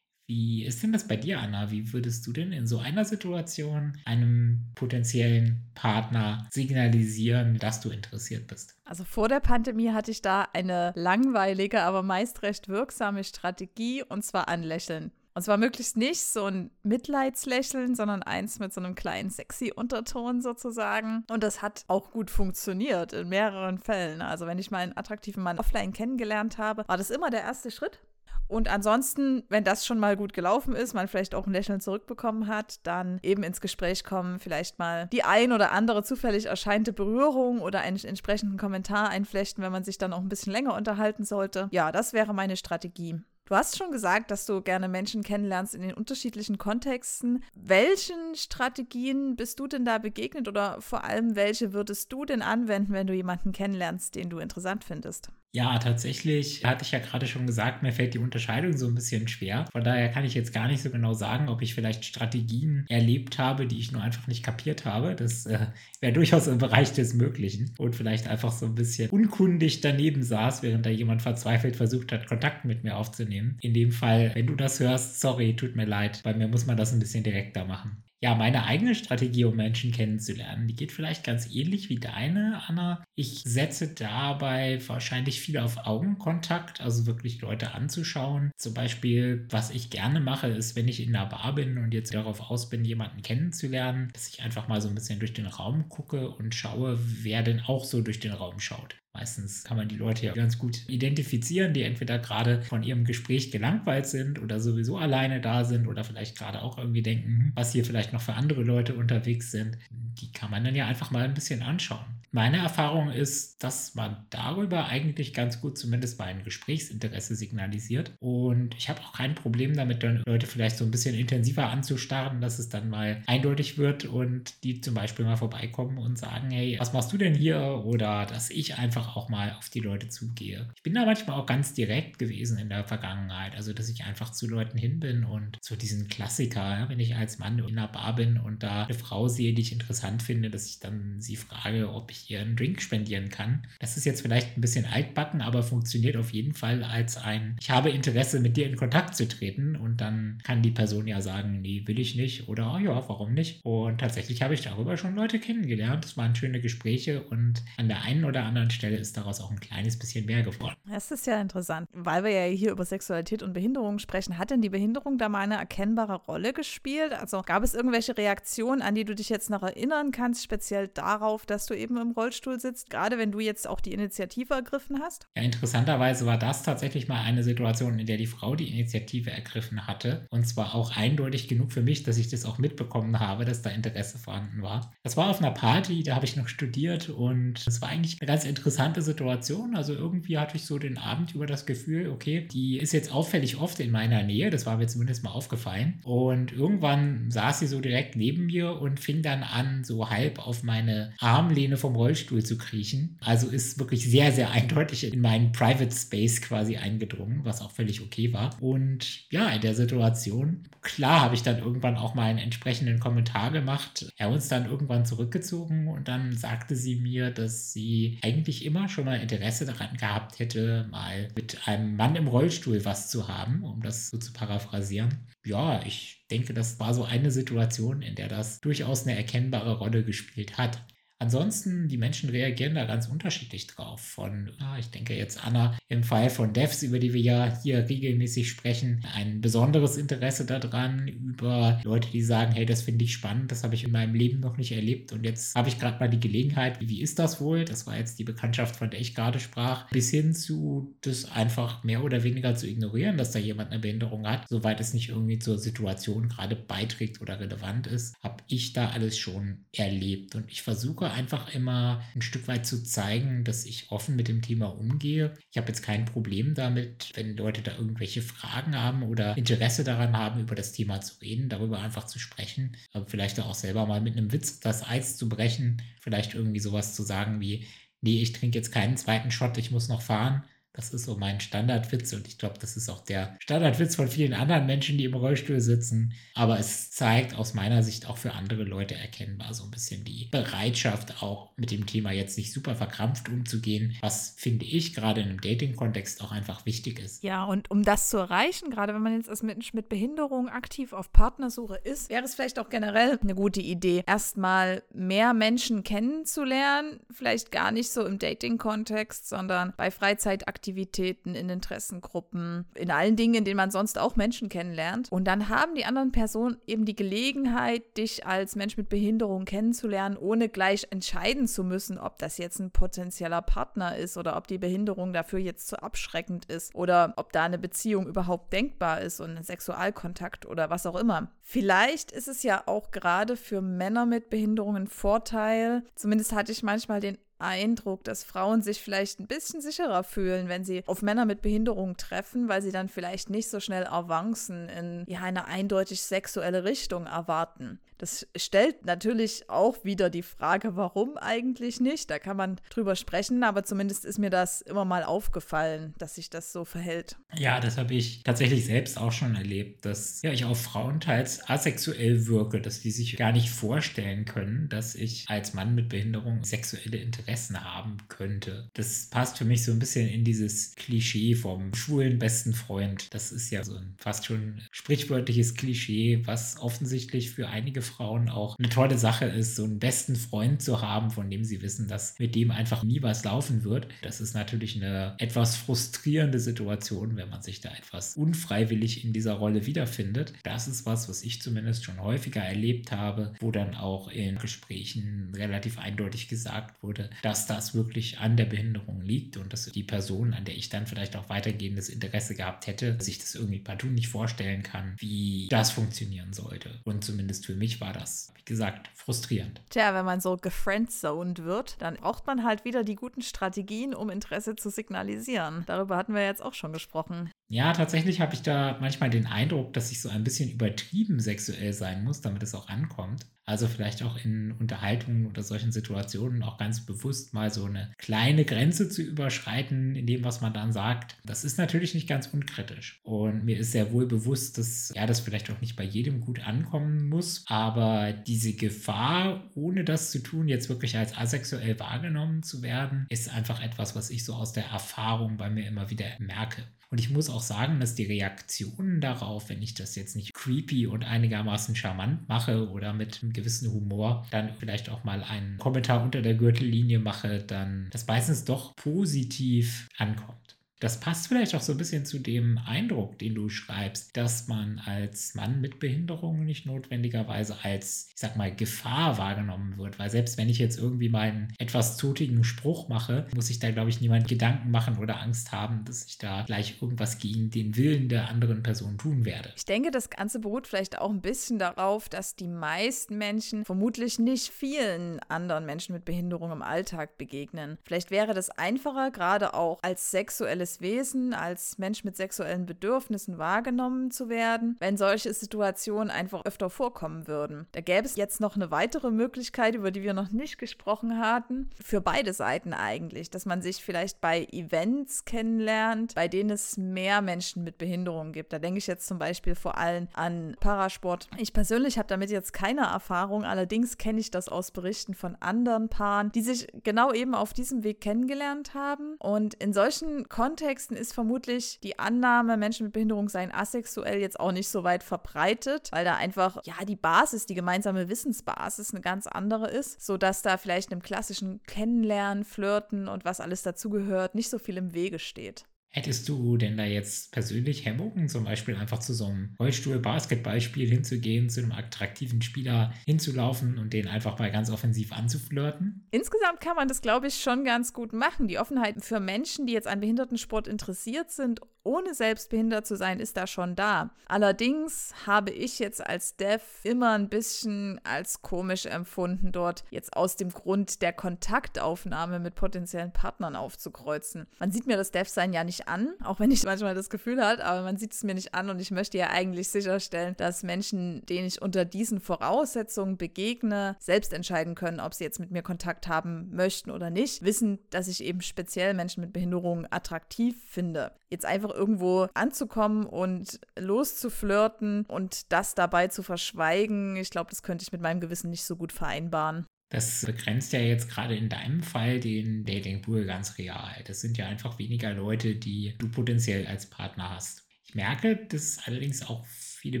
Wie 0.30 0.66
ist 0.66 0.82
denn 0.82 0.92
das 0.92 1.08
bei 1.08 1.16
dir, 1.16 1.40
Anna? 1.40 1.70
Wie 1.70 1.90
würdest 1.94 2.26
du 2.26 2.34
denn 2.34 2.52
in 2.52 2.66
so 2.66 2.78
einer 2.78 3.06
Situation 3.06 3.96
einem 4.04 4.66
potenziellen 4.74 5.70
Partner 5.74 6.46
signalisieren, 6.50 7.56
dass 7.58 7.80
du 7.80 7.88
interessiert 7.88 8.46
bist? 8.46 8.76
Also 8.84 9.04
vor 9.04 9.28
der 9.28 9.40
Pandemie 9.40 9.90
hatte 9.92 10.10
ich 10.10 10.20
da 10.20 10.46
eine 10.52 10.92
langweilige, 10.94 11.80
aber 11.80 12.02
meist 12.02 12.42
recht 12.42 12.68
wirksame 12.68 13.24
Strategie 13.24 14.02
und 14.02 14.22
zwar 14.22 14.48
anlächeln. 14.48 15.12
Und 15.32 15.42
zwar 15.42 15.56
möglichst 15.56 15.96
nicht 15.96 16.20
so 16.20 16.44
ein 16.44 16.72
Mitleidslächeln, 16.82 17.94
sondern 17.94 18.22
eins 18.22 18.58
mit 18.58 18.74
so 18.74 18.82
einem 18.82 18.96
kleinen 18.96 19.30
sexy 19.30 19.72
Unterton 19.74 20.42
sozusagen. 20.42 21.24
Und 21.30 21.42
das 21.42 21.62
hat 21.62 21.84
auch 21.86 22.10
gut 22.10 22.30
funktioniert 22.30 23.14
in 23.14 23.28
mehreren 23.30 23.78
Fällen. 23.78 24.20
Also 24.20 24.46
wenn 24.46 24.58
ich 24.58 24.70
mal 24.70 24.78
einen 24.78 24.96
attraktiven 24.96 25.42
Mann 25.42 25.58
offline 25.58 25.92
kennengelernt 25.94 26.58
habe, 26.58 26.84
war 26.86 26.98
das 26.98 27.10
immer 27.10 27.30
der 27.30 27.42
erste 27.42 27.70
Schritt. 27.70 28.00
Und 28.48 28.68
ansonsten, 28.68 29.44
wenn 29.48 29.64
das 29.64 29.86
schon 29.86 29.98
mal 29.98 30.16
gut 30.16 30.32
gelaufen 30.32 30.74
ist, 30.74 30.94
man 30.94 31.06
vielleicht 31.06 31.34
auch 31.34 31.46
ein 31.46 31.52
Lächeln 31.52 31.80
zurückbekommen 31.80 32.48
hat, 32.48 32.80
dann 32.86 33.20
eben 33.22 33.42
ins 33.42 33.60
Gespräch 33.60 34.04
kommen, 34.04 34.38
vielleicht 34.38 34.78
mal 34.78 35.06
die 35.08 35.22
ein 35.22 35.52
oder 35.52 35.72
andere 35.72 36.02
zufällig 36.02 36.46
erscheinende 36.46 36.92
Berührung 36.92 37.60
oder 37.60 37.80
einen 37.80 37.98
entsprechenden 38.02 38.58
Kommentar 38.58 39.10
einflechten, 39.10 39.62
wenn 39.62 39.72
man 39.72 39.84
sich 39.84 39.98
dann 39.98 40.12
auch 40.12 40.20
ein 40.20 40.28
bisschen 40.28 40.52
länger 40.52 40.74
unterhalten 40.74 41.24
sollte. 41.24 41.68
Ja, 41.70 41.92
das 41.92 42.12
wäre 42.12 42.34
meine 42.34 42.56
Strategie. 42.56 43.20
Du 43.48 43.54
hast 43.56 43.78
schon 43.78 43.90
gesagt, 43.90 44.30
dass 44.30 44.44
du 44.44 44.60
gerne 44.60 44.88
Menschen 44.88 45.22
kennenlernst 45.22 45.74
in 45.74 45.80
den 45.80 45.94
unterschiedlichen 45.94 46.58
Kontexten. 46.58 47.42
Welchen 47.54 48.34
Strategien 48.34 49.36
bist 49.36 49.58
du 49.58 49.66
denn 49.66 49.86
da 49.86 49.96
begegnet 49.96 50.48
oder 50.48 50.82
vor 50.82 51.04
allem 51.04 51.34
welche 51.34 51.72
würdest 51.72 52.12
du 52.12 52.26
denn 52.26 52.42
anwenden, 52.42 52.92
wenn 52.92 53.06
du 53.06 53.14
jemanden 53.14 53.52
kennenlernst, 53.52 54.16
den 54.16 54.28
du 54.28 54.38
interessant 54.38 54.84
findest? 54.84 55.30
Ja, 55.52 55.78
tatsächlich 55.78 56.62
hatte 56.64 56.84
ich 56.84 56.92
ja 56.92 56.98
gerade 56.98 57.26
schon 57.26 57.46
gesagt, 57.46 57.82
mir 57.82 57.92
fällt 57.92 58.12
die 58.12 58.18
Unterscheidung 58.18 58.76
so 58.76 58.86
ein 58.86 58.94
bisschen 58.94 59.28
schwer. 59.28 59.64
Von 59.72 59.82
daher 59.82 60.10
kann 60.10 60.26
ich 60.26 60.34
jetzt 60.34 60.52
gar 60.52 60.68
nicht 60.68 60.82
so 60.82 60.90
genau 60.90 61.14
sagen, 61.14 61.48
ob 61.48 61.62
ich 61.62 61.74
vielleicht 61.74 62.04
Strategien 62.04 62.84
erlebt 62.90 63.38
habe, 63.38 63.66
die 63.66 63.78
ich 63.78 63.90
nur 63.90 64.02
einfach 64.02 64.26
nicht 64.26 64.42
kapiert 64.42 64.84
habe. 64.84 65.14
Das 65.14 65.46
äh, 65.46 65.68
wäre 66.00 66.12
durchaus 66.12 66.48
im 66.48 66.58
Bereich 66.58 66.92
des 66.92 67.14
Möglichen. 67.14 67.74
Und 67.78 67.96
vielleicht 67.96 68.28
einfach 68.28 68.52
so 68.52 68.66
ein 68.66 68.74
bisschen 68.74 69.08
unkundig 69.08 69.80
daneben 69.80 70.22
saß, 70.22 70.62
während 70.62 70.84
da 70.84 70.90
jemand 70.90 71.22
verzweifelt 71.22 71.76
versucht 71.76 72.12
hat, 72.12 72.26
Kontakt 72.26 72.66
mit 72.66 72.84
mir 72.84 72.96
aufzunehmen. 72.96 73.56
In 73.62 73.72
dem 73.72 73.90
Fall, 73.90 74.32
wenn 74.34 74.46
du 74.46 74.54
das 74.54 74.80
hörst, 74.80 75.20
sorry, 75.20 75.56
tut 75.56 75.76
mir 75.76 75.86
leid. 75.86 76.20
Bei 76.24 76.34
mir 76.34 76.48
muss 76.48 76.66
man 76.66 76.76
das 76.76 76.92
ein 76.92 76.98
bisschen 76.98 77.24
direkter 77.24 77.64
machen. 77.64 78.04
Ja, 78.20 78.34
meine 78.34 78.64
eigene 78.64 78.96
Strategie, 78.96 79.44
um 79.44 79.54
Menschen 79.54 79.92
kennenzulernen, 79.92 80.66
die 80.66 80.74
geht 80.74 80.90
vielleicht 80.90 81.22
ganz 81.22 81.46
ähnlich 81.54 81.88
wie 81.88 82.00
deine, 82.00 82.60
Anna. 82.66 83.04
Ich 83.14 83.42
setze 83.44 83.94
dabei 83.94 84.80
wahrscheinlich 84.88 85.40
viel 85.40 85.56
auf 85.58 85.76
Augenkontakt, 85.86 86.80
also 86.80 87.06
wirklich 87.06 87.40
Leute 87.40 87.74
anzuschauen. 87.74 88.50
Zum 88.56 88.74
Beispiel, 88.74 89.46
was 89.50 89.70
ich 89.70 89.90
gerne 89.90 90.18
mache, 90.18 90.48
ist, 90.48 90.74
wenn 90.74 90.88
ich 90.88 91.00
in 91.00 91.14
einer 91.14 91.26
Bar 91.26 91.54
bin 91.54 91.78
und 91.78 91.94
jetzt 91.94 92.12
darauf 92.12 92.40
aus 92.50 92.68
bin, 92.68 92.84
jemanden 92.84 93.22
kennenzulernen, 93.22 94.10
dass 94.12 94.28
ich 94.28 94.42
einfach 94.42 94.66
mal 94.66 94.80
so 94.80 94.88
ein 94.88 94.96
bisschen 94.96 95.20
durch 95.20 95.32
den 95.32 95.46
Raum 95.46 95.88
gucke 95.88 96.28
und 96.28 96.56
schaue, 96.56 96.98
wer 97.22 97.44
denn 97.44 97.60
auch 97.60 97.84
so 97.84 98.00
durch 98.02 98.18
den 98.18 98.32
Raum 98.32 98.58
schaut. 98.58 98.96
Meistens 99.18 99.64
kann 99.64 99.76
man 99.76 99.88
die 99.88 99.96
Leute 99.96 100.26
ja 100.26 100.32
ganz 100.32 100.58
gut 100.58 100.88
identifizieren, 100.88 101.72
die 101.72 101.82
entweder 101.82 102.20
gerade 102.20 102.62
von 102.62 102.84
ihrem 102.84 103.04
Gespräch 103.04 103.50
gelangweilt 103.50 104.06
sind 104.06 104.40
oder 104.40 104.60
sowieso 104.60 104.96
alleine 104.96 105.40
da 105.40 105.64
sind 105.64 105.88
oder 105.88 106.04
vielleicht 106.04 106.38
gerade 106.38 106.62
auch 106.62 106.78
irgendwie 106.78 107.02
denken, 107.02 107.26
hm, 107.26 107.52
was 107.56 107.72
hier 107.72 107.84
vielleicht 107.84 108.12
noch 108.12 108.20
für 108.20 108.34
andere 108.34 108.62
Leute 108.62 108.94
unterwegs 108.94 109.50
sind. 109.50 109.76
Die 109.90 110.30
kann 110.30 110.52
man 110.52 110.62
dann 110.62 110.76
ja 110.76 110.86
einfach 110.86 111.10
mal 111.10 111.24
ein 111.24 111.34
bisschen 111.34 111.62
anschauen. 111.62 112.04
Meine 112.30 112.58
Erfahrung 112.58 113.10
ist, 113.10 113.62
dass 113.62 113.94
man 113.94 114.26
darüber 114.30 114.86
eigentlich 114.86 115.32
ganz 115.32 115.60
gut 115.60 115.78
zumindest 115.78 116.18
mal 116.18 116.26
ein 116.26 116.44
Gesprächsinteresse 116.44 117.34
signalisiert. 117.34 118.12
Und 118.20 118.74
ich 118.76 118.90
habe 118.90 119.00
auch 119.00 119.14
kein 119.14 119.34
Problem 119.34 119.74
damit, 119.74 120.02
dann 120.02 120.22
Leute 120.26 120.46
vielleicht 120.46 120.76
so 120.76 120.84
ein 120.84 120.90
bisschen 120.90 121.14
intensiver 121.14 121.68
anzustarren, 121.70 122.40
dass 122.40 122.58
es 122.58 122.68
dann 122.68 122.90
mal 122.90 123.22
eindeutig 123.26 123.78
wird 123.78 124.04
und 124.04 124.62
die 124.62 124.80
zum 124.80 124.94
Beispiel 124.94 125.24
mal 125.24 125.36
vorbeikommen 125.36 125.98
und 125.98 126.18
sagen, 126.18 126.50
hey, 126.50 126.76
was 126.78 126.92
machst 126.92 127.12
du 127.12 127.16
denn 127.16 127.34
hier? 127.34 127.82
Oder 127.84 128.26
dass 128.26 128.50
ich 128.50 128.76
einfach 128.76 129.16
auch 129.16 129.28
mal 129.30 129.54
auf 129.58 129.70
die 129.70 129.80
Leute 129.80 130.08
zugehe. 130.08 130.68
Ich 130.76 130.82
bin 130.82 130.94
da 130.94 131.06
manchmal 131.06 131.40
auch 131.40 131.46
ganz 131.46 131.72
direkt 131.72 132.18
gewesen 132.18 132.58
in 132.58 132.68
der 132.68 132.84
Vergangenheit. 132.84 133.56
Also, 133.56 133.72
dass 133.72 133.88
ich 133.88 134.04
einfach 134.04 134.32
zu 134.32 134.46
Leuten 134.46 134.76
hin 134.76 135.00
bin 135.00 135.24
und 135.24 135.58
so 135.62 135.76
diesen 135.76 136.08
Klassiker, 136.08 136.84
wenn 136.88 137.00
ich 137.00 137.16
als 137.16 137.38
Mann 137.38 137.58
in 137.58 137.78
einer 137.78 137.88
Bar 137.88 138.16
bin 138.16 138.38
und 138.38 138.62
da 138.62 138.84
eine 138.84 138.94
Frau 138.94 139.28
sehe, 139.28 139.54
die 139.54 139.62
ich 139.62 139.72
interessant 139.72 140.22
finde, 140.22 140.50
dass 140.50 140.66
ich 140.66 140.80
dann 140.80 141.20
sie 141.20 141.36
frage, 141.36 141.90
ob 141.90 142.10
ich 142.10 142.17
ihr 142.28 142.40
einen 142.40 142.56
Drink 142.56 142.80
spendieren 142.82 143.28
kann. 143.28 143.62
Das 143.78 143.96
ist 143.96 144.04
jetzt 144.04 144.22
vielleicht 144.22 144.56
ein 144.56 144.60
bisschen 144.60 144.86
altbacken, 144.86 145.40
aber 145.40 145.62
funktioniert 145.62 146.16
auf 146.16 146.32
jeden 146.32 146.54
Fall 146.54 146.82
als 146.82 147.16
ein, 147.16 147.56
ich 147.60 147.70
habe 147.70 147.90
Interesse, 147.90 148.40
mit 148.40 148.56
dir 148.56 148.66
in 148.66 148.76
Kontakt 148.76 149.14
zu 149.16 149.28
treten 149.28 149.76
und 149.76 150.00
dann 150.00 150.38
kann 150.44 150.62
die 150.62 150.70
Person 150.70 151.06
ja 151.06 151.20
sagen, 151.20 151.60
nee, 151.60 151.82
will 151.86 151.98
ich 151.98 152.16
nicht 152.16 152.48
oder 152.48 152.74
oh 152.74 152.78
ja, 152.78 153.08
warum 153.08 153.34
nicht? 153.34 153.64
Und 153.64 153.98
tatsächlich 153.98 154.42
habe 154.42 154.54
ich 154.54 154.62
darüber 154.62 154.96
schon 154.96 155.14
Leute 155.14 155.38
kennengelernt. 155.38 156.04
Es 156.04 156.16
waren 156.16 156.34
schöne 156.34 156.60
Gespräche 156.60 157.22
und 157.22 157.62
an 157.76 157.88
der 157.88 158.02
einen 158.02 158.24
oder 158.24 158.44
anderen 158.44 158.70
Stelle 158.70 158.96
ist 158.96 159.16
daraus 159.16 159.40
auch 159.40 159.50
ein 159.50 159.60
kleines 159.60 159.98
bisschen 159.98 160.26
mehr 160.26 160.42
geworden. 160.42 160.76
Das 160.86 161.10
ist 161.10 161.26
ja 161.26 161.40
interessant, 161.40 161.88
weil 161.92 162.24
wir 162.24 162.30
ja 162.30 162.44
hier 162.44 162.72
über 162.72 162.84
Sexualität 162.84 163.42
und 163.42 163.52
Behinderung 163.52 163.98
sprechen. 163.98 164.38
Hat 164.38 164.50
denn 164.50 164.62
die 164.62 164.68
Behinderung 164.68 165.18
da 165.18 165.28
mal 165.28 165.40
eine 165.40 165.56
erkennbare 165.56 166.14
Rolle 166.14 166.52
gespielt? 166.52 167.12
Also 167.12 167.42
gab 167.42 167.62
es 167.62 167.74
irgendwelche 167.74 168.16
Reaktionen, 168.16 168.82
an 168.82 168.94
die 168.94 169.04
du 169.04 169.14
dich 169.14 169.28
jetzt 169.28 169.50
noch 169.50 169.62
erinnern 169.62 170.10
kannst, 170.10 170.44
speziell 170.44 170.88
darauf, 170.88 171.46
dass 171.46 171.66
du 171.66 171.74
eben 171.74 171.96
im 171.96 172.07
Rollstuhl 172.12 172.60
sitzt, 172.60 172.90
gerade 172.90 173.18
wenn 173.18 173.32
du 173.32 173.40
jetzt 173.40 173.68
auch 173.68 173.80
die 173.80 173.92
Initiative 173.92 174.54
ergriffen 174.54 175.00
hast? 175.00 175.26
Ja, 175.36 175.42
interessanterweise 175.42 176.26
war 176.26 176.38
das 176.38 176.62
tatsächlich 176.62 177.08
mal 177.08 177.22
eine 177.22 177.42
Situation, 177.42 177.98
in 177.98 178.06
der 178.06 178.16
die 178.16 178.26
Frau 178.26 178.56
die 178.56 178.68
Initiative 178.68 179.30
ergriffen 179.30 179.86
hatte. 179.86 180.26
Und 180.30 180.46
zwar 180.46 180.74
auch 180.74 180.96
eindeutig 180.96 181.48
genug 181.48 181.72
für 181.72 181.82
mich, 181.82 182.02
dass 182.02 182.18
ich 182.18 182.28
das 182.28 182.44
auch 182.44 182.58
mitbekommen 182.58 183.20
habe, 183.20 183.44
dass 183.44 183.62
da 183.62 183.70
Interesse 183.70 184.18
vorhanden 184.18 184.62
war. 184.62 184.92
Das 185.02 185.16
war 185.16 185.28
auf 185.28 185.40
einer 185.40 185.50
Party, 185.50 186.02
da 186.02 186.14
habe 186.14 186.24
ich 186.24 186.36
noch 186.36 186.48
studiert 186.48 187.08
und 187.08 187.66
es 187.66 187.80
war 187.80 187.88
eigentlich 187.88 188.20
eine 188.20 188.26
ganz 188.26 188.44
interessante 188.44 189.02
Situation. 189.02 189.76
Also 189.76 189.94
irgendwie 189.94 190.38
hatte 190.38 190.56
ich 190.56 190.64
so 190.64 190.78
den 190.78 190.98
Abend 190.98 191.34
über 191.34 191.46
das 191.46 191.66
Gefühl, 191.66 192.08
okay, 192.08 192.46
die 192.50 192.78
ist 192.78 192.92
jetzt 192.92 193.12
auffällig 193.12 193.60
oft 193.60 193.80
in 193.80 193.90
meiner 193.90 194.22
Nähe. 194.22 194.50
Das 194.50 194.66
war 194.66 194.76
mir 194.76 194.86
zumindest 194.86 195.24
mal 195.24 195.30
aufgefallen. 195.30 196.00
Und 196.04 196.52
irgendwann 196.52 197.30
saß 197.30 197.60
sie 197.60 197.66
so 197.66 197.80
direkt 197.80 198.16
neben 198.16 198.46
mir 198.46 198.80
und 198.80 199.00
fing 199.00 199.22
dann 199.22 199.42
an, 199.42 199.84
so 199.84 200.10
halb 200.10 200.38
auf 200.46 200.62
meine 200.62 201.12
Armlehne 201.18 201.76
vom 201.76 201.96
Rollstuhl 201.98 202.44
zu 202.44 202.56
kriechen. 202.56 203.18
Also 203.20 203.48
ist 203.48 203.78
wirklich 203.78 204.08
sehr, 204.08 204.32
sehr 204.32 204.50
eindeutig 204.50 205.04
in 205.04 205.20
meinen 205.20 205.52
Private 205.52 205.94
Space 205.94 206.40
quasi 206.40 206.76
eingedrungen, 206.76 207.40
was 207.44 207.60
auch 207.60 207.72
völlig 207.72 208.00
okay 208.00 208.32
war. 208.32 208.60
Und 208.62 209.30
ja, 209.30 209.48
in 209.50 209.60
der 209.60 209.74
Situation, 209.74 210.68
klar 210.80 211.20
habe 211.20 211.34
ich 211.34 211.42
dann 211.42 211.58
irgendwann 211.58 211.96
auch 211.96 212.14
mal 212.14 212.30
einen 212.30 212.38
entsprechenden 212.38 213.00
Kommentar 213.00 213.50
gemacht. 213.50 214.08
Er 214.16 214.30
uns 214.30 214.48
dann 214.48 214.66
irgendwann 214.66 215.04
zurückgezogen 215.04 215.88
und 215.88 216.08
dann 216.08 216.36
sagte 216.36 216.76
sie 216.76 216.96
mir, 216.96 217.30
dass 217.30 217.72
sie 217.72 218.18
eigentlich 218.22 218.64
immer 218.64 218.88
schon 218.88 219.04
mal 219.04 219.20
Interesse 219.20 219.66
daran 219.66 219.96
gehabt 219.96 220.38
hätte, 220.38 220.86
mal 220.90 221.28
mit 221.34 221.66
einem 221.66 221.96
Mann 221.96 222.16
im 222.16 222.28
Rollstuhl 222.28 222.84
was 222.84 223.10
zu 223.10 223.28
haben, 223.28 223.64
um 223.64 223.82
das 223.82 224.10
so 224.10 224.18
zu 224.18 224.32
paraphrasieren. 224.32 225.26
Ja, 225.44 225.82
ich 225.84 226.24
denke, 226.30 226.54
das 226.54 226.78
war 226.78 226.94
so 226.94 227.04
eine 227.04 227.30
Situation, 227.30 228.02
in 228.02 228.14
der 228.14 228.28
das 228.28 228.60
durchaus 228.60 229.06
eine 229.06 229.16
erkennbare 229.16 229.78
Rolle 229.78 230.04
gespielt 230.04 230.58
hat. 230.58 230.84
Ansonsten, 231.20 231.88
die 231.88 231.96
Menschen 231.98 232.30
reagieren 232.30 232.76
da 232.76 232.84
ganz 232.84 233.08
unterschiedlich 233.08 233.66
drauf. 233.66 234.00
Von, 234.00 234.52
ja, 234.60 234.78
ich 234.78 234.90
denke 234.90 235.14
jetzt 235.16 235.44
Anna, 235.44 235.76
im 235.88 236.04
Fall 236.04 236.30
von 236.30 236.52
Devs, 236.52 236.82
über 236.82 237.00
die 237.00 237.12
wir 237.12 237.20
ja 237.20 237.60
hier 237.62 237.88
regelmäßig 237.88 238.48
sprechen, 238.48 239.04
ein 239.14 239.40
besonderes 239.40 239.96
Interesse 239.96 240.46
daran, 240.46 241.08
über 241.08 241.80
Leute, 241.84 242.08
die 242.10 242.22
sagen, 242.22 242.52
hey, 242.52 242.66
das 242.66 242.82
finde 242.82 243.04
ich 243.04 243.12
spannend, 243.12 243.50
das 243.50 243.64
habe 243.64 243.74
ich 243.74 243.82
in 243.84 243.90
meinem 243.90 244.14
Leben 244.14 244.38
noch 244.40 244.56
nicht 244.56 244.70
erlebt 244.72 245.12
und 245.12 245.24
jetzt 245.24 245.54
habe 245.56 245.68
ich 245.68 245.78
gerade 245.78 245.98
mal 245.98 246.08
die 246.08 246.20
Gelegenheit, 246.20 246.78
wie 246.80 247.02
ist 247.02 247.18
das 247.18 247.40
wohl? 247.40 247.64
Das 247.64 247.86
war 247.86 247.96
jetzt 247.98 248.18
die 248.18 248.24
Bekanntschaft, 248.24 248.76
von 248.76 248.90
der 248.90 249.00
ich 249.00 249.14
gerade 249.14 249.40
sprach, 249.40 249.90
bis 249.90 250.10
hin 250.10 250.34
zu 250.34 250.96
das 251.00 251.24
einfach 251.24 251.82
mehr 251.82 252.04
oder 252.04 252.22
weniger 252.22 252.54
zu 252.54 252.68
ignorieren, 252.68 253.16
dass 253.16 253.32
da 253.32 253.38
jemand 253.40 253.70
eine 253.72 253.80
Behinderung 253.80 254.26
hat, 254.26 254.48
soweit 254.48 254.80
es 254.80 254.94
nicht 254.94 255.08
irgendwie 255.08 255.38
zur 255.38 255.58
Situation 255.58 256.28
gerade 256.28 256.54
beiträgt 256.56 257.20
oder 257.20 257.40
relevant 257.40 257.86
ist, 257.86 258.14
habe 258.22 258.44
ich 258.48 258.72
da 258.72 258.90
alles 258.90 259.18
schon 259.18 259.64
erlebt 259.72 260.34
und 260.34 260.50
ich 260.50 260.62
versuche 260.62 261.07
einfach 261.12 261.54
immer 261.54 262.02
ein 262.14 262.22
Stück 262.22 262.48
weit 262.48 262.66
zu 262.66 262.82
zeigen, 262.82 263.44
dass 263.44 263.64
ich 263.64 263.90
offen 263.90 264.16
mit 264.16 264.28
dem 264.28 264.42
Thema 264.42 264.66
umgehe. 264.66 265.34
Ich 265.50 265.56
habe 265.56 265.68
jetzt 265.68 265.82
kein 265.82 266.04
Problem 266.04 266.54
damit, 266.54 267.10
wenn 267.14 267.36
Leute 267.36 267.62
da 267.62 267.76
irgendwelche 267.76 268.22
Fragen 268.22 268.76
haben 268.76 269.02
oder 269.02 269.36
Interesse 269.36 269.84
daran 269.84 270.16
haben, 270.16 270.40
über 270.40 270.54
das 270.54 270.72
Thema 270.72 271.00
zu 271.00 271.20
reden, 271.20 271.48
darüber 271.48 271.80
einfach 271.80 272.06
zu 272.06 272.18
sprechen, 272.18 272.76
aber 272.92 273.06
vielleicht 273.06 273.40
auch 273.40 273.54
selber 273.54 273.86
mal 273.86 274.00
mit 274.00 274.16
einem 274.16 274.32
Witz 274.32 274.60
das 274.60 274.86
Eis 274.86 275.16
zu 275.16 275.28
brechen, 275.28 275.82
vielleicht 276.00 276.34
irgendwie 276.34 276.60
sowas 276.60 276.94
zu 276.94 277.02
sagen 277.02 277.40
wie, 277.40 277.66
nee, 278.00 278.22
ich 278.22 278.32
trinke 278.32 278.58
jetzt 278.58 278.72
keinen 278.72 278.96
zweiten 278.96 279.30
Shot, 279.30 279.58
ich 279.58 279.70
muss 279.70 279.88
noch 279.88 280.02
fahren 280.02 280.44
das 280.78 280.94
ist 280.94 281.06
so 281.06 281.16
mein 281.16 281.40
Standardwitz 281.40 282.12
und 282.12 282.28
ich 282.28 282.38
glaube, 282.38 282.54
das 282.60 282.76
ist 282.76 282.88
auch 282.88 283.04
der 283.04 283.36
Standardwitz 283.40 283.96
von 283.96 284.06
vielen 284.06 284.32
anderen 284.32 284.66
Menschen, 284.66 284.96
die 284.96 285.06
im 285.06 285.14
Rollstuhl 285.14 285.60
sitzen. 285.60 286.14
Aber 286.34 286.56
es 286.60 286.92
zeigt 286.92 287.34
aus 287.34 287.52
meiner 287.52 287.82
Sicht 287.82 288.08
auch 288.08 288.16
für 288.16 288.34
andere 288.34 288.62
Leute 288.62 288.94
erkennbar 288.94 289.54
so 289.54 289.64
ein 289.64 289.72
bisschen 289.72 290.04
die 290.04 290.28
Bereitschaft, 290.30 291.20
auch 291.20 291.50
mit 291.56 291.72
dem 291.72 291.86
Thema 291.86 292.12
jetzt 292.12 292.38
nicht 292.38 292.52
super 292.52 292.76
verkrampft 292.76 293.28
umzugehen, 293.28 293.96
was 294.02 294.34
finde 294.36 294.66
ich 294.66 294.94
gerade 294.94 295.20
in 295.20 295.30
einem 295.30 295.40
Dating-Kontext 295.40 296.22
auch 296.22 296.30
einfach 296.30 296.64
wichtig 296.64 297.00
ist. 297.00 297.24
Ja, 297.24 297.44
und 297.44 297.72
um 297.72 297.82
das 297.82 298.08
zu 298.08 298.18
erreichen, 298.18 298.70
gerade 298.70 298.94
wenn 298.94 299.02
man 299.02 299.16
jetzt 299.16 299.28
als 299.28 299.42
Mensch 299.42 299.74
mit 299.74 299.88
Behinderung 299.88 300.48
aktiv 300.48 300.92
auf 300.92 301.12
Partnersuche 301.12 301.80
ist, 301.82 302.08
wäre 302.08 302.22
es 302.24 302.36
vielleicht 302.36 302.60
auch 302.60 302.68
generell 302.68 303.18
eine 303.20 303.34
gute 303.34 303.60
Idee, 303.60 304.04
erstmal 304.06 304.84
mehr 304.94 305.34
Menschen 305.34 305.82
kennenzulernen, 305.82 307.00
vielleicht 307.10 307.50
gar 307.50 307.72
nicht 307.72 307.90
so 307.90 308.06
im 308.06 308.20
Dating-Kontext, 308.20 309.28
sondern 309.28 309.74
bei 309.76 309.90
Freizeitaktivitäten 309.90 310.67
Aktivitäten, 310.68 311.34
in 311.34 311.48
Interessengruppen, 311.48 312.66
in 312.74 312.90
allen 312.90 313.16
Dingen, 313.16 313.36
in 313.36 313.44
denen 313.44 313.56
man 313.56 313.70
sonst 313.70 313.98
auch 313.98 314.16
Menschen 314.16 314.50
kennenlernt. 314.50 315.10
Und 315.10 315.24
dann 315.24 315.48
haben 315.48 315.74
die 315.74 315.86
anderen 315.86 316.12
Personen 316.12 316.58
eben 316.66 316.84
die 316.84 316.94
Gelegenheit, 316.94 317.96
dich 317.96 318.26
als 318.26 318.54
Mensch 318.54 318.76
mit 318.76 318.90
Behinderung 318.90 319.46
kennenzulernen, 319.46 320.18
ohne 320.18 320.50
gleich 320.50 320.86
entscheiden 320.90 321.48
zu 321.48 321.64
müssen, 321.64 321.96
ob 321.96 322.18
das 322.18 322.36
jetzt 322.36 322.58
ein 322.58 322.70
potenzieller 322.70 323.40
Partner 323.40 323.96
ist 323.96 324.18
oder 324.18 324.36
ob 324.36 324.46
die 324.46 324.58
Behinderung 324.58 325.14
dafür 325.14 325.38
jetzt 325.38 325.68
zu 325.68 325.82
abschreckend 325.82 326.44
ist 326.44 326.74
oder 326.74 327.14
ob 327.16 327.32
da 327.32 327.44
eine 327.44 327.58
Beziehung 327.58 328.06
überhaupt 328.06 328.52
denkbar 328.52 329.00
ist 329.00 329.20
und 329.20 329.38
ein 329.38 329.42
Sexualkontakt 329.42 330.44
oder 330.44 330.68
was 330.68 330.84
auch 330.84 330.96
immer. 330.96 331.30
Vielleicht 331.40 332.12
ist 332.12 332.28
es 332.28 332.42
ja 332.42 332.62
auch 332.66 332.90
gerade 332.90 333.36
für 333.36 333.62
Männer 333.62 334.04
mit 334.04 334.28
Behinderungen 334.28 334.86
Vorteil, 334.86 335.82
zumindest 335.94 336.34
hatte 336.34 336.52
ich 336.52 336.62
manchmal 336.62 337.00
den 337.00 337.16
Eindruck, 337.38 338.04
dass 338.04 338.24
Frauen 338.24 338.62
sich 338.62 338.80
vielleicht 338.80 339.20
ein 339.20 339.26
bisschen 339.26 339.60
sicherer 339.60 340.04
fühlen, 340.04 340.48
wenn 340.48 340.64
sie 340.64 340.82
auf 340.86 341.02
Männer 341.02 341.24
mit 341.24 341.42
Behinderung 341.42 341.96
treffen, 341.96 342.48
weil 342.48 342.62
sie 342.62 342.72
dann 342.72 342.88
vielleicht 342.88 343.30
nicht 343.30 343.48
so 343.48 343.60
schnell 343.60 343.86
Avancen 343.86 344.68
in 344.68 345.04
ja, 345.06 345.20
eine 345.20 345.46
eindeutig 345.46 346.02
sexuelle 346.02 346.64
Richtung 346.64 347.06
erwarten. 347.06 347.80
Das 347.98 348.26
stellt 348.36 348.86
natürlich 348.86 349.50
auch 349.50 349.84
wieder 349.84 350.08
die 350.08 350.22
Frage, 350.22 350.76
warum 350.76 351.16
eigentlich 351.16 351.80
nicht. 351.80 352.10
Da 352.10 352.18
kann 352.18 352.36
man 352.36 352.60
drüber 352.70 352.94
sprechen, 352.94 353.42
aber 353.42 353.64
zumindest 353.64 354.04
ist 354.04 354.18
mir 354.18 354.30
das 354.30 354.60
immer 354.60 354.84
mal 354.84 355.02
aufgefallen, 355.02 355.94
dass 355.98 356.14
sich 356.14 356.30
das 356.30 356.52
so 356.52 356.64
verhält. 356.64 357.16
Ja, 357.36 357.58
das 357.60 357.76
habe 357.76 357.94
ich 357.94 358.22
tatsächlich 358.22 358.64
selbst 358.64 358.98
auch 358.98 359.12
schon 359.12 359.34
erlebt, 359.34 359.84
dass 359.84 360.22
ja, 360.22 360.32
ich 360.32 360.44
auf 360.44 360.62
Frauen 360.62 361.00
teils 361.00 361.48
asexuell 361.48 362.26
wirke, 362.26 362.60
dass 362.60 362.80
die 362.80 362.92
sich 362.92 363.16
gar 363.16 363.32
nicht 363.32 363.50
vorstellen 363.50 364.24
können, 364.24 364.68
dass 364.68 364.94
ich 364.94 365.24
als 365.28 365.52
Mann 365.52 365.74
mit 365.74 365.88
Behinderung 365.88 366.44
sexuelle 366.44 366.98
Interessen 366.98 367.62
haben 367.62 367.96
könnte. 368.08 368.70
Das 368.74 369.08
passt 369.10 369.38
für 369.38 369.44
mich 369.44 369.64
so 369.64 369.72
ein 369.72 369.80
bisschen 369.80 370.08
in 370.08 370.22
dieses 370.22 370.76
Klischee 370.76 371.34
vom 371.34 371.74
schwulen 371.74 372.18
besten 372.18 372.52
Freund. 372.52 373.12
Das 373.12 373.32
ist 373.32 373.50
ja 373.50 373.64
so 373.64 373.74
ein 373.74 373.94
fast 373.98 374.26
schon 374.26 374.62
sprichwörtliches 374.70 375.54
Klischee, 375.54 376.22
was 376.24 376.58
offensichtlich 376.60 377.30
für 377.30 377.48
einige 377.48 377.82
Frauen 377.88 378.28
auch 378.28 378.58
eine 378.58 378.68
tolle 378.68 378.98
Sache 378.98 379.24
ist, 379.24 379.56
so 379.56 379.64
einen 379.64 379.78
besten 379.78 380.16
Freund 380.16 380.62
zu 380.62 380.80
haben, 380.80 381.10
von 381.10 381.30
dem 381.30 381.44
sie 381.44 381.62
wissen, 381.62 381.88
dass 381.88 382.18
mit 382.18 382.34
dem 382.34 382.50
einfach 382.50 382.82
nie 382.82 383.02
was 383.02 383.24
laufen 383.24 383.64
wird. 383.64 383.88
Das 384.02 384.20
ist 384.20 384.34
natürlich 384.34 384.76
eine 384.76 385.14
etwas 385.18 385.56
frustrierende 385.56 386.40
Situation, 386.40 387.16
wenn 387.16 387.30
man 387.30 387.42
sich 387.42 387.60
da 387.60 387.70
etwas 387.70 388.16
unfreiwillig 388.16 389.04
in 389.04 389.12
dieser 389.12 389.34
Rolle 389.34 389.66
wiederfindet. 389.66 390.34
Das 390.42 390.68
ist 390.68 390.86
was, 390.86 391.08
was 391.08 391.22
ich 391.22 391.42
zumindest 391.42 391.84
schon 391.84 392.00
häufiger 392.00 392.42
erlebt 392.42 392.92
habe, 392.92 393.34
wo 393.40 393.50
dann 393.50 393.74
auch 393.74 394.08
in 394.08 394.38
Gesprächen 394.38 395.32
relativ 395.34 395.78
eindeutig 395.78 396.28
gesagt 396.28 396.82
wurde, 396.82 397.10
dass 397.22 397.46
das 397.46 397.74
wirklich 397.74 398.18
an 398.18 398.36
der 398.36 398.46
Behinderung 398.46 399.00
liegt 399.02 399.36
und 399.36 399.52
dass 399.52 399.66
die 399.66 399.82
Person, 399.82 400.34
an 400.34 400.44
der 400.44 400.56
ich 400.56 400.68
dann 400.68 400.86
vielleicht 400.86 401.16
auch 401.16 401.28
weitergehendes 401.28 401.88
Interesse 401.88 402.34
gehabt 402.34 402.66
hätte, 402.66 402.96
sich 403.00 403.18
das 403.18 403.34
irgendwie 403.34 403.58
partout 403.58 403.88
nicht 403.88 404.08
vorstellen 404.08 404.62
kann, 404.62 404.94
wie 404.98 405.48
das 405.50 405.70
funktionieren 405.70 406.32
sollte. 406.32 406.70
Und 406.84 407.04
zumindest 407.04 407.46
für 407.46 407.54
mich 407.54 407.77
war 407.80 407.92
das, 407.92 408.32
wie 408.36 408.44
gesagt, 408.44 408.90
frustrierend. 408.94 409.60
Tja, 409.70 409.94
wenn 409.94 410.04
man 410.04 410.20
so 410.20 410.36
gefriendzoned 410.36 411.44
wird, 411.44 411.80
dann 411.80 411.96
braucht 411.96 412.26
man 412.26 412.44
halt 412.44 412.64
wieder 412.64 412.84
die 412.84 412.94
guten 412.94 413.22
Strategien, 413.22 413.94
um 413.94 414.10
Interesse 414.10 414.56
zu 414.56 414.70
signalisieren. 414.70 415.64
Darüber 415.66 415.96
hatten 415.96 416.14
wir 416.14 416.24
jetzt 416.24 416.42
auch 416.42 416.54
schon 416.54 416.72
gesprochen. 416.72 417.30
Ja, 417.50 417.72
tatsächlich 417.72 418.20
habe 418.20 418.34
ich 418.34 418.42
da 418.42 418.76
manchmal 418.78 419.08
den 419.08 419.26
Eindruck, 419.26 419.72
dass 419.72 419.90
ich 419.90 420.02
so 420.02 420.10
ein 420.10 420.22
bisschen 420.22 420.50
übertrieben 420.50 421.18
sexuell 421.18 421.72
sein 421.72 422.04
muss, 422.04 422.20
damit 422.20 422.42
es 422.42 422.54
auch 422.54 422.68
ankommt. 422.68 423.24
Also 423.46 423.66
vielleicht 423.66 424.02
auch 424.02 424.22
in 424.22 424.52
Unterhaltungen 424.52 425.26
oder 425.26 425.42
solchen 425.42 425.72
Situationen 425.72 426.42
auch 426.42 426.58
ganz 426.58 426.84
bewusst 426.84 427.32
mal 427.32 427.50
so 427.50 427.64
eine 427.64 427.90
kleine 427.96 428.44
Grenze 428.44 428.90
zu 428.90 429.00
überschreiten 429.00 429.96
in 429.96 430.06
dem, 430.06 430.22
was 430.22 430.42
man 430.42 430.52
dann 430.52 430.74
sagt. 430.74 431.16
Das 431.24 431.44
ist 431.44 431.56
natürlich 431.56 431.94
nicht 431.94 432.06
ganz 432.06 432.26
unkritisch. 432.26 433.00
Und 433.04 433.46
mir 433.46 433.56
ist 433.56 433.72
sehr 433.72 433.90
wohl 433.90 434.04
bewusst, 434.04 434.58
dass 434.58 434.92
ja, 434.94 435.06
das 435.06 435.20
vielleicht 435.20 435.50
auch 435.50 435.62
nicht 435.62 435.76
bei 435.76 435.84
jedem 435.84 436.20
gut 436.20 436.40
ankommen 436.46 437.08
muss. 437.08 437.44
Aber 437.46 438.12
diese 438.12 438.52
Gefahr, 438.52 439.50
ohne 439.54 439.82
das 439.84 440.10
zu 440.10 440.18
tun, 440.18 440.48
jetzt 440.48 440.68
wirklich 440.68 440.98
als 440.98 441.16
asexuell 441.16 441.80
wahrgenommen 441.80 442.42
zu 442.42 442.60
werden, 442.60 443.06
ist 443.08 443.30
einfach 443.30 443.62
etwas, 443.62 443.96
was 443.96 444.10
ich 444.10 444.26
so 444.26 444.34
aus 444.34 444.52
der 444.52 444.66
Erfahrung 444.66 445.38
bei 445.38 445.48
mir 445.48 445.66
immer 445.66 445.88
wieder 445.88 446.04
merke. 446.18 446.64
Und 446.90 446.98
ich 447.00 447.10
muss 447.10 447.28
auch 447.28 447.37
sagen, 447.40 447.80
dass 447.80 447.94
die 447.94 448.04
Reaktionen 448.04 449.00
darauf, 449.00 449.48
wenn 449.48 449.62
ich 449.62 449.74
das 449.74 449.94
jetzt 449.94 450.16
nicht 450.16 450.34
creepy 450.34 450.86
und 450.86 451.04
einigermaßen 451.04 451.76
charmant 451.76 452.28
mache 452.28 452.68
oder 452.70 452.92
mit 452.92 453.22
einem 453.22 453.32
gewissen 453.32 453.72
Humor 453.72 454.26
dann 454.30 454.54
vielleicht 454.54 454.88
auch 454.90 455.04
mal 455.04 455.22
einen 455.22 455.58
Kommentar 455.58 456.02
unter 456.02 456.22
der 456.22 456.34
Gürtellinie 456.34 456.98
mache, 456.98 457.38
dann 457.40 457.88
das 457.90 458.06
meistens 458.06 458.44
doch 458.44 458.74
positiv 458.76 459.88
ankommt. 459.96 460.57
Das 460.80 461.00
passt 461.00 461.26
vielleicht 461.26 461.56
auch 461.56 461.60
so 461.60 461.72
ein 461.72 461.78
bisschen 461.78 462.06
zu 462.06 462.20
dem 462.20 462.58
Eindruck, 462.58 463.18
den 463.18 463.34
du 463.34 463.48
schreibst, 463.48 464.16
dass 464.16 464.46
man 464.46 464.80
als 464.84 465.34
Mann 465.34 465.60
mit 465.60 465.80
Behinderung 465.80 466.44
nicht 466.44 466.66
notwendigerweise 466.66 467.56
als, 467.62 468.08
ich 468.14 468.20
sag 468.20 468.36
mal, 468.36 468.54
Gefahr 468.54 469.18
wahrgenommen 469.18 469.76
wird. 469.76 469.98
Weil 469.98 470.10
selbst 470.10 470.38
wenn 470.38 470.48
ich 470.48 470.58
jetzt 470.58 470.78
irgendwie 470.78 471.08
mal 471.08 471.28
einen 471.28 471.52
etwas 471.58 471.96
zotigen 471.96 472.44
Spruch 472.44 472.88
mache, 472.88 473.26
muss 473.34 473.50
ich 473.50 473.58
da, 473.58 473.72
glaube 473.72 473.90
ich, 473.90 474.00
niemand 474.00 474.28
Gedanken 474.28 474.70
machen 474.70 474.98
oder 474.98 475.20
Angst 475.20 475.50
haben, 475.50 475.84
dass 475.84 476.04
ich 476.04 476.18
da 476.18 476.42
gleich 476.42 476.80
irgendwas 476.80 477.18
gegen 477.18 477.50
den 477.50 477.76
Willen 477.76 478.08
der 478.08 478.28
anderen 478.28 478.62
Person 478.62 478.98
tun 478.98 479.24
werde. 479.24 479.52
Ich 479.56 479.64
denke, 479.64 479.90
das 479.90 480.10
Ganze 480.10 480.38
beruht 480.38 480.68
vielleicht 480.68 480.98
auch 480.98 481.10
ein 481.10 481.20
bisschen 481.20 481.58
darauf, 481.58 482.08
dass 482.08 482.36
die 482.36 482.46
meisten 482.46 483.18
Menschen 483.18 483.64
vermutlich 483.64 484.20
nicht 484.20 484.52
vielen 484.52 485.18
anderen 485.28 485.66
Menschen 485.66 485.92
mit 485.94 486.04
Behinderung 486.04 486.52
im 486.52 486.62
Alltag 486.62 487.18
begegnen. 487.18 487.78
Vielleicht 487.84 488.12
wäre 488.12 488.32
das 488.32 488.50
einfacher, 488.50 489.10
gerade 489.10 489.54
auch 489.54 489.78
als 489.82 490.12
sexuelles 490.12 490.67
sexuelles 490.68 490.80
Wesen, 490.80 491.34
als 491.34 491.78
Mensch 491.78 492.04
mit 492.04 492.16
sexuellen 492.16 492.66
Bedürfnissen 492.66 493.38
wahrgenommen 493.38 494.10
zu 494.10 494.28
werden, 494.28 494.76
wenn 494.80 494.96
solche 494.96 495.32
Situationen 495.32 496.10
einfach 496.10 496.44
öfter 496.44 496.70
vorkommen 496.70 497.26
würden. 497.26 497.66
Da 497.72 497.80
gäbe 497.80 498.06
es 498.06 498.16
jetzt 498.16 498.40
noch 498.40 498.56
eine 498.56 498.70
weitere 498.70 499.10
Möglichkeit, 499.10 499.74
über 499.74 499.90
die 499.90 500.02
wir 500.02 500.14
noch 500.14 500.30
nicht 500.30 500.58
gesprochen 500.58 501.18
hatten, 501.18 501.70
für 501.82 502.00
beide 502.00 502.32
Seiten 502.32 502.72
eigentlich, 502.72 503.30
dass 503.30 503.46
man 503.46 503.62
sich 503.62 503.82
vielleicht 503.82 504.20
bei 504.20 504.46
Events 504.50 505.24
kennenlernt, 505.24 506.14
bei 506.14 506.28
denen 506.28 506.50
es 506.50 506.76
mehr 506.76 507.22
Menschen 507.22 507.64
mit 507.64 507.78
Behinderungen 507.78 508.32
gibt. 508.32 508.52
Da 508.52 508.58
denke 508.58 508.78
ich 508.78 508.86
jetzt 508.86 509.06
zum 509.06 509.18
Beispiel 509.18 509.54
vor 509.54 509.78
allem 509.78 510.08
an 510.14 510.56
Parasport. 510.60 511.28
Ich 511.38 511.52
persönlich 511.52 511.98
habe 511.98 512.08
damit 512.08 512.30
jetzt 512.30 512.52
keine 512.52 512.82
Erfahrung, 512.82 513.44
allerdings 513.44 513.96
kenne 513.98 514.20
ich 514.20 514.30
das 514.30 514.48
aus 514.48 514.70
Berichten 514.70 515.14
von 515.14 515.36
anderen 515.40 515.88
Paaren, 515.88 516.32
die 516.32 516.42
sich 516.42 516.66
genau 516.84 517.12
eben 517.12 517.34
auf 517.34 517.52
diesem 517.52 517.84
Weg 517.84 518.00
kennengelernt 518.00 518.74
haben. 518.74 519.16
Und 519.18 519.54
in 519.54 519.72
solchen 519.72 520.28
Kontexten 520.28 520.57
Kontexten 520.58 520.96
ist 520.96 521.14
vermutlich 521.14 521.78
die 521.84 522.00
Annahme, 522.00 522.56
Menschen 522.56 522.86
mit 522.86 522.92
Behinderung 522.92 523.28
seien 523.28 523.54
asexuell 523.54 524.18
jetzt 524.18 524.40
auch 524.40 524.50
nicht 524.50 524.68
so 524.68 524.82
weit 524.82 525.04
verbreitet, 525.04 525.88
weil 525.92 526.04
da 526.04 526.16
einfach, 526.16 526.58
ja, 526.64 526.84
die 526.84 526.96
Basis, 526.96 527.46
die 527.46 527.54
gemeinsame 527.54 528.08
Wissensbasis 528.08 528.92
eine 528.92 529.00
ganz 529.00 529.28
andere 529.28 529.68
ist, 529.68 530.04
sodass 530.04 530.42
da 530.42 530.56
vielleicht 530.56 530.90
einem 530.90 531.00
klassischen 531.00 531.62
Kennenlernen, 531.68 532.44
Flirten 532.44 533.06
und 533.06 533.24
was 533.24 533.40
alles 533.40 533.62
dazugehört, 533.62 534.34
nicht 534.34 534.50
so 534.50 534.58
viel 534.58 534.78
im 534.78 534.94
Wege 534.94 535.20
steht. 535.20 535.64
Hättest 535.90 536.28
du 536.28 536.56
denn 536.56 536.76
da 536.76 536.84
jetzt 536.84 537.32
persönlich 537.32 537.86
Hemmungen, 537.86 538.28
zum 538.28 538.44
Beispiel 538.44 538.76
einfach 538.76 538.98
zu 538.98 539.14
so 539.14 539.26
einem 539.26 539.54
Rollstuhl-Basketballspiel 539.58 540.88
hinzugehen, 540.88 541.48
zu 541.48 541.60
einem 541.60 541.72
attraktiven 541.72 542.42
Spieler 542.42 542.92
hinzulaufen 543.06 543.78
und 543.78 543.92
den 543.92 544.06
einfach 544.06 544.38
mal 544.38 544.50
ganz 544.50 544.70
offensiv 544.70 545.12
anzuflirten? 545.12 546.06
Insgesamt 546.10 546.60
kann 546.60 546.76
man 546.76 546.88
das, 546.88 547.00
glaube 547.00 547.28
ich, 547.28 547.40
schon 547.40 547.64
ganz 547.64 547.92
gut 547.92 548.12
machen. 548.12 548.48
Die 548.48 548.58
Offenheit 548.58 549.02
für 549.02 549.18
Menschen, 549.18 549.66
die 549.66 549.72
jetzt 549.72 549.88
an 549.88 550.00
Behindertensport 550.00 550.68
interessiert 550.68 551.30
sind 551.30 551.60
ohne 551.88 552.12
selbst 552.12 552.50
behindert 552.50 552.86
zu 552.86 552.96
sein, 552.96 553.18
ist 553.18 553.38
da 553.38 553.46
schon 553.46 553.74
da. 553.74 554.10
Allerdings 554.26 555.14
habe 555.26 555.50
ich 555.50 555.78
jetzt 555.78 556.06
als 556.06 556.36
Dev 556.36 556.62
immer 556.84 557.12
ein 557.12 557.30
bisschen 557.30 557.98
als 558.04 558.42
komisch 558.42 558.84
empfunden, 558.84 559.52
dort 559.52 559.84
jetzt 559.90 560.14
aus 560.14 560.36
dem 560.36 560.50
Grund 560.50 561.00
der 561.00 561.14
Kontaktaufnahme 561.14 562.40
mit 562.40 562.56
potenziellen 562.56 563.10
Partnern 563.10 563.56
aufzukreuzen. 563.56 564.46
Man 564.58 564.70
sieht 564.70 564.86
mir 564.86 564.98
das 564.98 565.12
Dev-Sein 565.12 565.54
ja 565.54 565.64
nicht 565.64 565.88
an, 565.88 566.12
auch 566.22 566.40
wenn 566.40 566.50
ich 566.50 566.64
manchmal 566.64 566.94
das 566.94 567.08
Gefühl 567.08 567.42
habe, 567.42 567.64
aber 567.64 567.80
man 567.80 567.96
sieht 567.96 568.12
es 568.12 568.22
mir 568.22 568.34
nicht 568.34 568.54
an 568.54 568.68
und 568.68 568.80
ich 568.80 568.90
möchte 568.90 569.16
ja 569.16 569.30
eigentlich 569.30 569.70
sicherstellen, 569.70 570.34
dass 570.36 570.62
Menschen, 570.62 571.24
denen 571.24 571.46
ich 571.46 571.62
unter 571.62 571.86
diesen 571.86 572.20
Voraussetzungen 572.20 573.16
begegne, 573.16 573.96
selbst 573.98 574.34
entscheiden 574.34 574.74
können, 574.74 575.00
ob 575.00 575.14
sie 575.14 575.24
jetzt 575.24 575.40
mit 575.40 575.50
mir 575.50 575.62
Kontakt 575.62 576.06
haben 576.06 576.50
möchten 576.54 576.90
oder 576.90 577.08
nicht, 577.08 577.42
wissen, 577.42 577.78
dass 577.88 578.08
ich 578.08 578.22
eben 578.22 578.42
speziell 578.42 578.92
Menschen 578.92 579.22
mit 579.22 579.32
Behinderungen 579.32 579.86
attraktiv 579.90 580.54
finde. 580.66 581.12
Jetzt 581.30 581.46
einfach 581.46 581.77
irgendwo 581.78 582.28
anzukommen 582.34 583.06
und 583.06 583.60
loszuflirten 583.78 585.06
und 585.06 585.50
das 585.52 585.74
dabei 585.74 586.08
zu 586.08 586.22
verschweigen, 586.22 587.16
ich 587.16 587.30
glaube, 587.30 587.50
das 587.50 587.62
könnte 587.62 587.84
ich 587.84 587.92
mit 587.92 588.00
meinem 588.00 588.20
Gewissen 588.20 588.50
nicht 588.50 588.64
so 588.64 588.76
gut 588.76 588.92
vereinbaren. 588.92 589.64
Das 589.90 590.26
begrenzt 590.26 590.74
ja 590.74 590.80
jetzt 590.80 591.08
gerade 591.08 591.34
in 591.34 591.48
deinem 591.48 591.82
Fall 591.82 592.20
den 592.20 592.64
Datingpool 592.64 593.24
ganz 593.24 593.56
real. 593.56 594.04
Das 594.06 594.20
sind 594.20 594.36
ja 594.36 594.46
einfach 594.46 594.78
weniger 594.78 595.14
Leute, 595.14 595.54
die 595.54 595.94
du 595.98 596.10
potenziell 596.10 596.66
als 596.66 596.86
Partner 596.86 597.30
hast. 597.30 597.64
Ich 597.86 597.94
merke, 597.94 598.36
dass 598.36 598.78
allerdings 598.84 599.22
auch 599.22 599.46
viele 599.88 600.00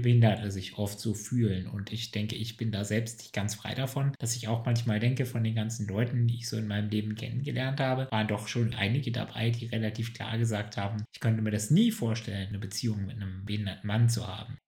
Behinderte 0.00 0.50
sich 0.50 0.76
oft 0.76 1.00
so 1.00 1.14
fühlen. 1.14 1.66
Und 1.66 1.90
ich 1.94 2.10
denke, 2.10 2.36
ich 2.36 2.58
bin 2.58 2.70
da 2.70 2.84
selbst 2.84 3.20
nicht 3.20 3.32
ganz 3.32 3.54
frei 3.54 3.74
davon, 3.74 4.12
dass 4.18 4.36
ich 4.36 4.46
auch 4.46 4.66
manchmal 4.66 5.00
denke, 5.00 5.24
von 5.24 5.42
den 5.42 5.54
ganzen 5.54 5.88
Leuten, 5.88 6.26
die 6.26 6.34
ich 6.34 6.48
so 6.50 6.58
in 6.58 6.68
meinem 6.68 6.90
Leben 6.90 7.14
kennengelernt 7.14 7.80
habe, 7.80 8.06
waren 8.10 8.28
doch 8.28 8.48
schon 8.48 8.74
einige 8.74 9.12
dabei, 9.12 9.48
die 9.48 9.64
relativ 9.64 10.12
klar 10.12 10.36
gesagt 10.36 10.76
haben, 10.76 11.04
ich 11.14 11.20
könnte 11.20 11.40
mir 11.40 11.52
das 11.52 11.70
nie 11.70 11.90
vorstellen, 11.90 12.48
eine 12.48 12.58
Beziehung 12.58 13.06
mit 13.06 13.16
einem 13.16 13.46
behinderten 13.46 13.86
Mann 13.86 14.10
zu 14.10 14.26
haben. 14.26 14.58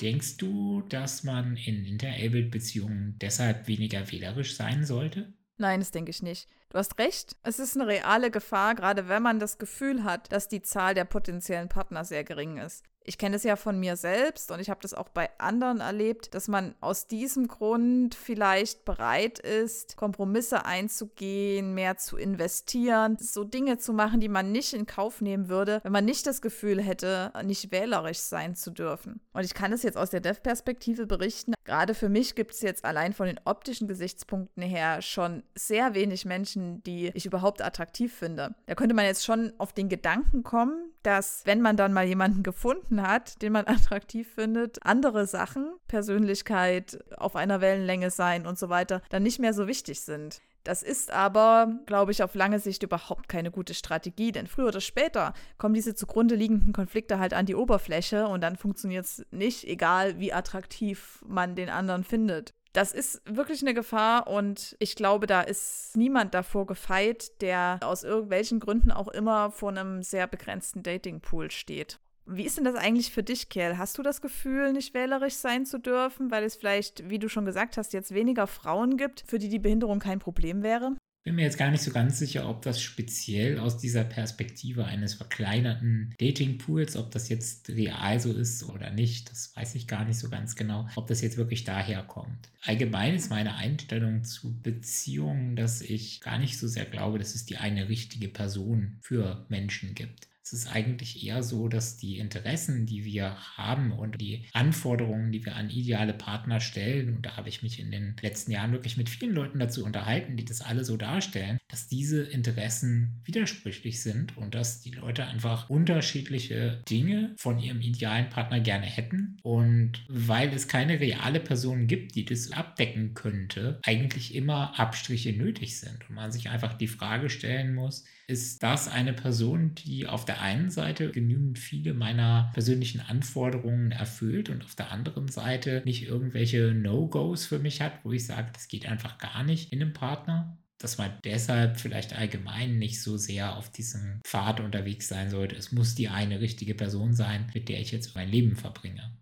Denkst 0.00 0.36
du, 0.36 0.82
dass 0.82 1.24
man 1.24 1.56
in 1.56 1.84
Interabled-Beziehungen 1.84 3.16
deshalb 3.20 3.66
weniger 3.66 4.12
wählerisch 4.12 4.54
sein 4.54 4.84
sollte? 4.84 5.32
Nein, 5.56 5.80
das 5.80 5.90
denke 5.90 6.10
ich 6.10 6.22
nicht. 6.22 6.46
Du 6.70 6.78
hast 6.78 7.00
recht, 7.00 7.34
es 7.42 7.58
ist 7.58 7.76
eine 7.76 7.88
reale 7.88 8.30
Gefahr, 8.30 8.76
gerade 8.76 9.08
wenn 9.08 9.24
man 9.24 9.40
das 9.40 9.58
Gefühl 9.58 10.04
hat, 10.04 10.30
dass 10.30 10.46
die 10.46 10.62
Zahl 10.62 10.94
der 10.94 11.04
potenziellen 11.04 11.68
Partner 11.68 12.04
sehr 12.04 12.22
gering 12.22 12.58
ist. 12.58 12.84
Ich 13.08 13.16
kenne 13.16 13.36
es 13.36 13.42
ja 13.42 13.56
von 13.56 13.80
mir 13.80 13.96
selbst 13.96 14.50
und 14.50 14.60
ich 14.60 14.68
habe 14.68 14.80
das 14.82 14.92
auch 14.92 15.08
bei 15.08 15.30
anderen 15.38 15.80
erlebt, 15.80 16.34
dass 16.34 16.46
man 16.46 16.74
aus 16.82 17.06
diesem 17.06 17.48
Grund 17.48 18.14
vielleicht 18.14 18.84
bereit 18.84 19.38
ist, 19.38 19.96
Kompromisse 19.96 20.66
einzugehen, 20.66 21.72
mehr 21.72 21.96
zu 21.96 22.18
investieren, 22.18 23.16
so 23.18 23.44
Dinge 23.44 23.78
zu 23.78 23.94
machen, 23.94 24.20
die 24.20 24.28
man 24.28 24.52
nicht 24.52 24.74
in 24.74 24.84
Kauf 24.84 25.22
nehmen 25.22 25.48
würde, 25.48 25.80
wenn 25.84 25.92
man 25.92 26.04
nicht 26.04 26.26
das 26.26 26.42
Gefühl 26.42 26.82
hätte, 26.82 27.32
nicht 27.44 27.72
wählerisch 27.72 28.18
sein 28.18 28.54
zu 28.54 28.70
dürfen. 28.70 29.22
Und 29.32 29.42
ich 29.42 29.54
kann 29.54 29.72
es 29.72 29.82
jetzt 29.82 29.96
aus 29.96 30.10
der 30.10 30.20
Dev-Perspektive 30.20 31.06
berichten. 31.06 31.54
Gerade 31.64 31.94
für 31.94 32.10
mich 32.10 32.34
gibt 32.34 32.52
es 32.52 32.60
jetzt 32.60 32.84
allein 32.84 33.14
von 33.14 33.26
den 33.26 33.40
optischen 33.46 33.88
Gesichtspunkten 33.88 34.62
her 34.62 35.00
schon 35.00 35.44
sehr 35.54 35.94
wenig 35.94 36.26
Menschen, 36.26 36.82
die 36.82 37.10
ich 37.14 37.24
überhaupt 37.24 37.62
attraktiv 37.62 38.12
finde. 38.12 38.54
Da 38.66 38.74
könnte 38.74 38.94
man 38.94 39.06
jetzt 39.06 39.24
schon 39.24 39.54
auf 39.56 39.72
den 39.72 39.88
Gedanken 39.88 40.42
kommen, 40.42 40.92
dass 41.02 41.42
wenn 41.44 41.60
man 41.60 41.76
dann 41.76 41.92
mal 41.92 42.04
jemanden 42.04 42.42
gefunden 42.42 43.02
hat, 43.02 43.40
den 43.42 43.52
man 43.52 43.66
attraktiv 43.68 44.32
findet, 44.34 44.84
andere 44.84 45.26
Sachen, 45.26 45.72
Persönlichkeit, 45.88 46.98
auf 47.16 47.36
einer 47.36 47.60
Wellenlänge 47.60 48.10
sein 48.10 48.46
und 48.46 48.58
so 48.58 48.68
weiter, 48.68 49.02
dann 49.10 49.22
nicht 49.22 49.38
mehr 49.38 49.52
so 49.52 49.66
wichtig 49.66 50.00
sind. 50.00 50.40
Das 50.64 50.82
ist 50.82 51.10
aber, 51.10 51.78
glaube 51.86 52.12
ich, 52.12 52.22
auf 52.22 52.34
lange 52.34 52.58
Sicht 52.58 52.82
überhaupt 52.82 53.28
keine 53.28 53.50
gute 53.50 53.72
Strategie, 53.72 54.32
denn 54.32 54.46
früher 54.46 54.68
oder 54.68 54.82
später 54.82 55.32
kommen 55.56 55.72
diese 55.72 55.94
zugrunde 55.94 56.34
liegenden 56.34 56.74
Konflikte 56.74 57.18
halt 57.18 57.32
an 57.32 57.46
die 57.46 57.54
Oberfläche 57.54 58.26
und 58.26 58.42
dann 58.42 58.56
funktioniert 58.56 59.06
es 59.06 59.24
nicht, 59.30 59.64
egal 59.64 60.18
wie 60.18 60.32
attraktiv 60.32 61.24
man 61.26 61.54
den 61.54 61.70
anderen 61.70 62.04
findet. 62.04 62.52
Das 62.72 62.92
ist 62.92 63.22
wirklich 63.24 63.62
eine 63.62 63.74
Gefahr 63.74 64.26
und 64.26 64.76
ich 64.78 64.94
glaube, 64.94 65.26
da 65.26 65.40
ist 65.40 65.96
niemand 65.96 66.34
davor 66.34 66.66
gefeit, 66.66 67.40
der 67.40 67.80
aus 67.82 68.04
irgendwelchen 68.04 68.60
Gründen 68.60 68.92
auch 68.92 69.08
immer 69.08 69.50
vor 69.50 69.70
einem 69.70 70.02
sehr 70.02 70.26
begrenzten 70.26 70.82
Datingpool 70.82 71.50
steht. 71.50 71.98
Wie 72.30 72.44
ist 72.44 72.58
denn 72.58 72.64
das 72.64 72.74
eigentlich 72.74 73.10
für 73.10 73.22
dich, 73.22 73.48
Kerl? 73.48 73.78
Hast 73.78 73.96
du 73.96 74.02
das 74.02 74.20
Gefühl, 74.20 74.74
nicht 74.74 74.92
wählerisch 74.92 75.36
sein 75.36 75.64
zu 75.64 75.78
dürfen, 75.78 76.30
weil 76.30 76.44
es 76.44 76.56
vielleicht, 76.56 77.08
wie 77.08 77.18
du 77.18 77.30
schon 77.30 77.46
gesagt 77.46 77.78
hast, 77.78 77.94
jetzt 77.94 78.12
weniger 78.12 78.46
Frauen 78.46 78.98
gibt, 78.98 79.24
für 79.26 79.38
die 79.38 79.48
die 79.48 79.58
Behinderung 79.58 79.98
kein 79.98 80.18
Problem 80.18 80.62
wäre? 80.62 80.94
Bin 81.28 81.34
mir 81.34 81.42
jetzt 81.42 81.58
gar 81.58 81.70
nicht 81.70 81.82
so 81.82 81.90
ganz 81.90 82.18
sicher, 82.18 82.48
ob 82.48 82.62
das 82.62 82.80
speziell 82.80 83.58
aus 83.58 83.76
dieser 83.76 84.02
Perspektive 84.02 84.86
eines 84.86 85.12
verkleinerten 85.12 86.14
Datingpools, 86.18 86.96
ob 86.96 87.10
das 87.10 87.28
jetzt 87.28 87.68
real 87.68 88.18
so 88.18 88.32
ist 88.32 88.62
oder 88.62 88.88
nicht, 88.88 89.30
das 89.30 89.54
weiß 89.54 89.74
ich 89.74 89.86
gar 89.86 90.06
nicht 90.06 90.18
so 90.18 90.30
ganz 90.30 90.56
genau, 90.56 90.88
ob 90.96 91.06
das 91.06 91.20
jetzt 91.20 91.36
wirklich 91.36 91.64
daher 91.64 92.02
kommt. 92.02 92.48
Allgemein 92.62 93.14
ist 93.14 93.28
meine 93.28 93.56
Einstellung 93.56 94.24
zu 94.24 94.58
Beziehungen, 94.62 95.54
dass 95.54 95.82
ich 95.82 96.22
gar 96.22 96.38
nicht 96.38 96.56
so 96.56 96.66
sehr 96.66 96.86
glaube, 96.86 97.18
dass 97.18 97.34
es 97.34 97.44
die 97.44 97.58
eine 97.58 97.90
richtige 97.90 98.28
Person 98.28 98.96
für 99.02 99.44
Menschen 99.50 99.94
gibt. 99.94 100.28
Es 100.50 100.60
ist 100.60 100.74
eigentlich 100.74 101.26
eher 101.26 101.42
so, 101.42 101.68
dass 101.68 101.98
die 101.98 102.16
Interessen, 102.16 102.86
die 102.86 103.04
wir 103.04 103.36
haben 103.58 103.92
und 103.92 104.18
die 104.18 104.46
Anforderungen, 104.54 105.30
die 105.30 105.44
wir 105.44 105.56
an 105.56 105.68
ideale 105.68 106.14
Partner 106.14 106.58
stellen, 106.60 107.14
und 107.14 107.26
da 107.26 107.36
habe 107.36 107.50
ich 107.50 107.62
mich 107.62 107.78
in 107.78 107.90
den 107.90 108.16
letzten 108.22 108.52
Jahren 108.52 108.72
wirklich 108.72 108.96
mit 108.96 109.10
vielen 109.10 109.34
Leuten 109.34 109.58
dazu 109.58 109.84
unterhalten, 109.84 110.38
die 110.38 110.46
das 110.46 110.62
alle 110.62 110.86
so 110.86 110.96
darstellen, 110.96 111.58
dass 111.68 111.86
diese 111.86 112.22
Interessen 112.22 113.20
widersprüchlich 113.24 114.00
sind 114.00 114.38
und 114.38 114.54
dass 114.54 114.80
die 114.80 114.92
Leute 114.92 115.26
einfach 115.26 115.68
unterschiedliche 115.68 116.82
Dinge 116.88 117.34
von 117.36 117.58
ihrem 117.58 117.82
idealen 117.82 118.30
Partner 118.30 118.60
gerne 118.60 118.86
hätten. 118.86 119.36
Und 119.42 120.02
weil 120.08 120.48
es 120.54 120.66
keine 120.66 120.98
reale 120.98 121.40
Person 121.40 121.88
gibt, 121.88 122.14
die 122.14 122.24
das 122.24 122.52
abdecken 122.52 123.12
könnte, 123.12 123.80
eigentlich 123.84 124.34
immer 124.34 124.80
Abstriche 124.80 125.34
nötig 125.34 125.78
sind 125.78 126.08
und 126.08 126.14
man 126.14 126.32
sich 126.32 126.48
einfach 126.48 126.72
die 126.72 126.88
Frage 126.88 127.28
stellen 127.28 127.74
muss, 127.74 128.04
ist 128.28 128.62
das 128.62 128.88
eine 128.88 129.14
Person, 129.14 129.74
die 129.74 130.06
auf 130.06 130.26
der 130.26 130.37
einen 130.38 130.70
Seite 130.70 131.10
genügend 131.10 131.58
viele 131.58 131.94
meiner 131.94 132.50
persönlichen 132.54 133.00
Anforderungen 133.00 133.92
erfüllt 133.92 134.48
und 134.48 134.64
auf 134.64 134.74
der 134.74 134.90
anderen 134.90 135.28
Seite 135.28 135.82
nicht 135.84 136.04
irgendwelche 136.04 136.72
No-Gos 136.74 137.46
für 137.46 137.58
mich 137.58 137.80
hat, 137.80 138.04
wo 138.04 138.12
ich 138.12 138.26
sage, 138.26 138.50
das 138.52 138.68
geht 138.68 138.86
einfach 138.86 139.18
gar 139.18 139.42
nicht 139.44 139.72
in 139.72 139.82
einem 139.82 139.92
Partner 139.92 140.58
dass 140.80 140.96
man 140.96 141.10
deshalb 141.24 141.80
vielleicht 141.80 142.14
allgemein 142.14 142.78
nicht 142.78 143.02
so 143.02 143.16
sehr 143.16 143.56
auf 143.56 143.68
diesem 143.68 144.20
Pfad 144.22 144.60
unterwegs 144.60 145.08
sein 145.08 145.28
sollte. 145.28 145.56
Es 145.56 145.72
muss 145.72 145.96
die 145.96 146.08
eine 146.08 146.40
richtige 146.40 146.76
Person 146.76 147.14
sein, 147.14 147.50
mit 147.52 147.68
der 147.68 147.80
ich 147.80 147.90
jetzt 147.90 148.14
mein 148.14 148.30
Leben 148.30 148.54
verbringe 148.54 149.12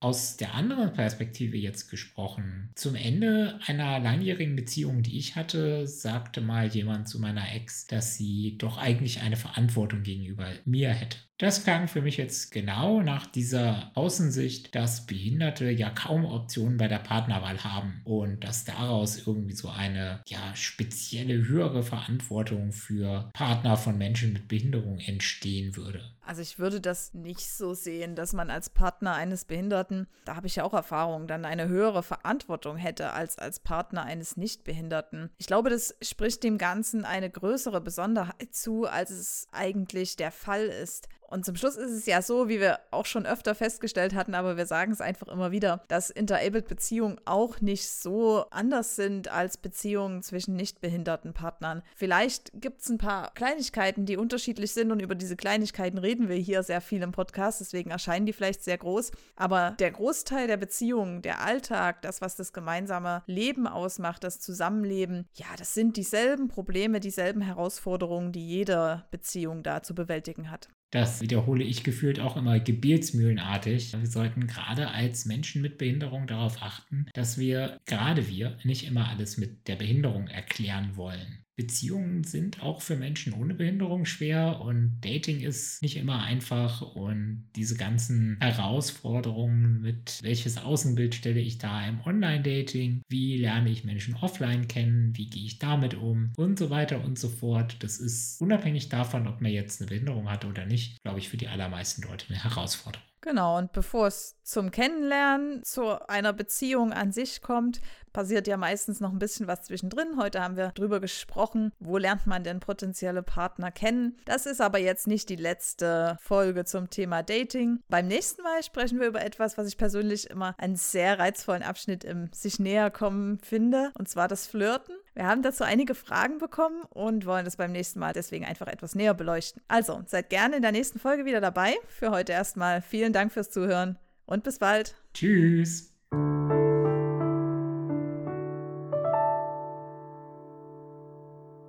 aus 0.00 0.36
der 0.36 0.54
anderen 0.54 0.92
Perspektive 0.92 1.56
jetzt 1.56 1.88
gesprochen. 1.88 2.70
Zum 2.74 2.94
Ende 2.94 3.58
einer 3.66 3.98
langjährigen 3.98 4.54
Beziehung, 4.54 5.02
die 5.02 5.18
ich 5.18 5.36
hatte, 5.36 5.86
sagte 5.86 6.40
mal 6.40 6.68
jemand 6.68 7.08
zu 7.08 7.18
meiner 7.20 7.54
Ex, 7.54 7.86
dass 7.86 8.16
sie 8.16 8.56
doch 8.58 8.76
eigentlich 8.76 9.20
eine 9.20 9.36
Verantwortung 9.36 10.02
gegenüber 10.02 10.46
mir 10.64 10.90
hätte. 10.90 11.18
Das 11.38 11.64
klang 11.64 11.88
für 11.88 12.00
mich 12.00 12.16
jetzt 12.16 12.52
genau 12.52 13.02
nach 13.02 13.26
dieser 13.26 13.90
Außensicht, 13.94 14.72
dass 14.72 15.04
Behinderte 15.04 15.68
ja 15.68 15.90
kaum 15.90 16.24
Optionen 16.24 16.76
bei 16.76 16.86
der 16.86 17.00
Partnerwahl 17.00 17.64
haben 17.64 18.02
und 18.04 18.44
dass 18.44 18.64
daraus 18.64 19.26
irgendwie 19.26 19.54
so 19.54 19.68
eine 19.68 20.22
ja 20.28 20.54
spezielle 20.54 21.48
höhere 21.48 21.82
Verantwortung 21.82 22.70
für 22.70 23.30
Partner 23.34 23.76
von 23.76 23.98
Menschen 23.98 24.32
mit 24.32 24.46
Behinderung 24.46 25.00
entstehen 25.00 25.74
würde. 25.74 26.14
Also 26.26 26.40
ich 26.40 26.58
würde 26.58 26.80
das 26.80 27.12
nicht 27.12 27.50
so 27.50 27.74
sehen, 27.74 28.14
dass 28.14 28.32
man 28.32 28.48
als 28.48 28.70
Partner 28.70 29.14
eines 29.14 29.44
Behinderten, 29.44 30.06
da 30.24 30.36
habe 30.36 30.46
ich 30.46 30.56
ja 30.56 30.64
auch 30.64 30.72
Erfahrung, 30.72 31.26
dann 31.26 31.44
eine 31.44 31.68
höhere 31.68 32.02
Verantwortung 32.02 32.76
hätte 32.76 33.12
als 33.12 33.38
als 33.38 33.58
Partner 33.58 34.04
eines 34.04 34.36
Nichtbehinderten. 34.36 35.30
Ich 35.38 35.46
glaube, 35.46 35.68
das 35.68 35.96
spricht 36.00 36.44
dem 36.44 36.58
Ganzen 36.58 37.04
eine 37.04 37.28
größere 37.28 37.80
Besonderheit 37.80 38.54
zu, 38.54 38.86
als 38.86 39.10
es 39.10 39.48
eigentlich 39.52 40.16
der 40.16 40.30
Fall 40.30 40.66
ist. 40.66 41.08
Und 41.34 41.44
zum 41.44 41.56
Schluss 41.56 41.74
ist 41.74 41.90
es 41.90 42.06
ja 42.06 42.22
so, 42.22 42.48
wie 42.48 42.60
wir 42.60 42.78
auch 42.92 43.06
schon 43.06 43.26
öfter 43.26 43.56
festgestellt 43.56 44.14
hatten, 44.14 44.36
aber 44.36 44.56
wir 44.56 44.66
sagen 44.66 44.92
es 44.92 45.00
einfach 45.00 45.26
immer 45.26 45.50
wieder, 45.50 45.82
dass 45.88 46.08
Interabled-Beziehungen 46.08 47.20
auch 47.24 47.60
nicht 47.60 47.90
so 47.90 48.44
anders 48.50 48.94
sind 48.94 49.26
als 49.26 49.56
Beziehungen 49.56 50.22
zwischen 50.22 50.54
nicht 50.54 50.80
behinderten 50.80 51.32
Partnern. 51.32 51.82
Vielleicht 51.96 52.52
gibt 52.54 52.82
es 52.82 52.88
ein 52.88 52.98
paar 52.98 53.34
Kleinigkeiten, 53.34 54.06
die 54.06 54.16
unterschiedlich 54.16 54.70
sind 54.74 54.92
und 54.92 55.02
über 55.02 55.16
diese 55.16 55.34
Kleinigkeiten 55.34 55.98
reden 55.98 56.28
wir 56.28 56.36
hier 56.36 56.62
sehr 56.62 56.80
viel 56.80 57.02
im 57.02 57.10
Podcast, 57.10 57.60
deswegen 57.60 57.90
erscheinen 57.90 58.26
die 58.26 58.32
vielleicht 58.32 58.62
sehr 58.62 58.78
groß. 58.78 59.10
Aber 59.34 59.72
der 59.80 59.90
Großteil 59.90 60.46
der 60.46 60.56
Beziehungen, 60.56 61.20
der 61.20 61.40
Alltag, 61.40 62.00
das, 62.02 62.20
was 62.20 62.36
das 62.36 62.52
gemeinsame 62.52 63.24
Leben 63.26 63.66
ausmacht, 63.66 64.22
das 64.22 64.38
Zusammenleben, 64.38 65.26
ja, 65.34 65.46
das 65.58 65.74
sind 65.74 65.96
dieselben 65.96 66.46
Probleme, 66.46 67.00
dieselben 67.00 67.40
Herausforderungen, 67.40 68.30
die 68.30 68.46
jede 68.46 69.04
Beziehung 69.10 69.64
da 69.64 69.82
zu 69.82 69.96
bewältigen 69.96 70.52
hat. 70.52 70.68
Das 70.94 71.20
wiederhole 71.20 71.64
ich 71.64 71.82
gefühlt 71.82 72.20
auch 72.20 72.36
immer 72.36 72.60
gebetsmühlenartig. 72.60 73.94
Wir 73.94 74.06
sollten 74.06 74.46
gerade 74.46 74.92
als 74.92 75.24
Menschen 75.24 75.60
mit 75.60 75.76
Behinderung 75.76 76.28
darauf 76.28 76.62
achten, 76.62 77.06
dass 77.14 77.36
wir, 77.36 77.80
gerade 77.84 78.28
wir, 78.28 78.58
nicht 78.62 78.86
immer 78.86 79.08
alles 79.08 79.36
mit 79.36 79.66
der 79.66 79.74
Behinderung 79.74 80.28
erklären 80.28 80.94
wollen. 80.94 81.43
Beziehungen 81.56 82.24
sind 82.24 82.62
auch 82.62 82.82
für 82.82 82.96
Menschen 82.96 83.32
ohne 83.32 83.54
Behinderung 83.54 84.06
schwer 84.06 84.60
und 84.60 84.98
Dating 85.00 85.40
ist 85.40 85.82
nicht 85.82 85.96
immer 85.96 86.22
einfach 86.22 86.82
und 86.82 87.48
diese 87.54 87.76
ganzen 87.76 88.38
Herausforderungen 88.40 89.80
mit 89.80 90.18
welches 90.22 90.58
Außenbild 90.58 91.14
stelle 91.14 91.40
ich 91.40 91.58
da 91.58 91.86
im 91.86 92.00
Online-Dating, 92.00 93.02
wie 93.08 93.36
lerne 93.36 93.70
ich 93.70 93.84
Menschen 93.84 94.16
offline 94.16 94.66
kennen, 94.66 95.16
wie 95.16 95.30
gehe 95.30 95.44
ich 95.44 95.58
damit 95.58 95.94
um 95.94 96.32
und 96.36 96.58
so 96.58 96.70
weiter 96.70 97.04
und 97.04 97.18
so 97.18 97.28
fort. 97.28 97.76
Das 97.80 97.98
ist 97.98 98.40
unabhängig 98.40 98.88
davon, 98.88 99.28
ob 99.28 99.40
man 99.40 99.52
jetzt 99.52 99.80
eine 99.80 99.88
Behinderung 99.88 100.28
hat 100.28 100.44
oder 100.44 100.66
nicht, 100.66 101.00
glaube 101.02 101.20
ich, 101.20 101.28
für 101.28 101.36
die 101.36 101.48
allermeisten 101.48 102.02
Leute 102.02 102.26
eine 102.28 102.42
Herausforderung. 102.42 103.04
Genau, 103.24 103.56
und 103.56 103.72
bevor 103.72 104.08
es 104.08 104.36
zum 104.42 104.70
Kennenlernen, 104.70 105.62
zu 105.64 106.06
einer 106.10 106.34
Beziehung 106.34 106.92
an 106.92 107.10
sich 107.10 107.40
kommt, 107.40 107.80
passiert 108.14 108.46
ja 108.46 108.56
meistens 108.56 109.00
noch 109.00 109.12
ein 109.12 109.18
bisschen 109.18 109.46
was 109.46 109.64
zwischendrin. 109.64 110.16
Heute 110.16 110.42
haben 110.42 110.56
wir 110.56 110.68
drüber 110.68 111.00
gesprochen, 111.00 111.72
wo 111.78 111.98
lernt 111.98 112.26
man 112.26 112.44
denn 112.44 112.60
potenzielle 112.60 113.22
Partner 113.22 113.70
kennen. 113.70 114.16
Das 114.24 114.46
ist 114.46 114.62
aber 114.62 114.78
jetzt 114.78 115.06
nicht 115.06 115.28
die 115.28 115.36
letzte 115.36 116.16
Folge 116.22 116.64
zum 116.64 116.88
Thema 116.88 117.22
Dating. 117.22 117.80
Beim 117.90 118.06
nächsten 118.06 118.42
Mal 118.42 118.62
sprechen 118.62 119.00
wir 119.00 119.08
über 119.08 119.22
etwas, 119.22 119.58
was 119.58 119.68
ich 119.68 119.76
persönlich 119.76 120.30
immer 120.30 120.54
einen 120.56 120.76
sehr 120.76 121.18
reizvollen 121.18 121.62
Abschnitt 121.62 122.04
im 122.04 122.30
sich 122.32 122.58
näher 122.58 122.90
kommen 122.90 123.38
finde, 123.40 123.90
und 123.98 124.08
zwar 124.08 124.28
das 124.28 124.46
Flirten. 124.46 124.94
Wir 125.14 125.26
haben 125.26 125.42
dazu 125.42 125.64
einige 125.64 125.94
Fragen 125.94 126.38
bekommen 126.38 126.82
und 126.90 127.26
wollen 127.26 127.44
das 127.44 127.56
beim 127.56 127.72
nächsten 127.72 128.00
Mal 128.00 128.12
deswegen 128.12 128.44
einfach 128.44 128.66
etwas 128.66 128.94
näher 128.94 129.14
beleuchten. 129.14 129.62
Also, 129.68 130.02
seid 130.06 130.30
gerne 130.30 130.56
in 130.56 130.62
der 130.62 130.72
nächsten 130.72 130.98
Folge 130.98 131.24
wieder 131.24 131.40
dabei. 131.40 131.74
Für 131.88 132.10
heute 132.10 132.32
erstmal 132.32 132.82
vielen 132.82 133.12
Dank 133.12 133.32
fürs 133.32 133.50
Zuhören 133.50 133.98
und 134.26 134.44
bis 134.44 134.58
bald. 134.58 134.94
Tschüss. 135.12 135.92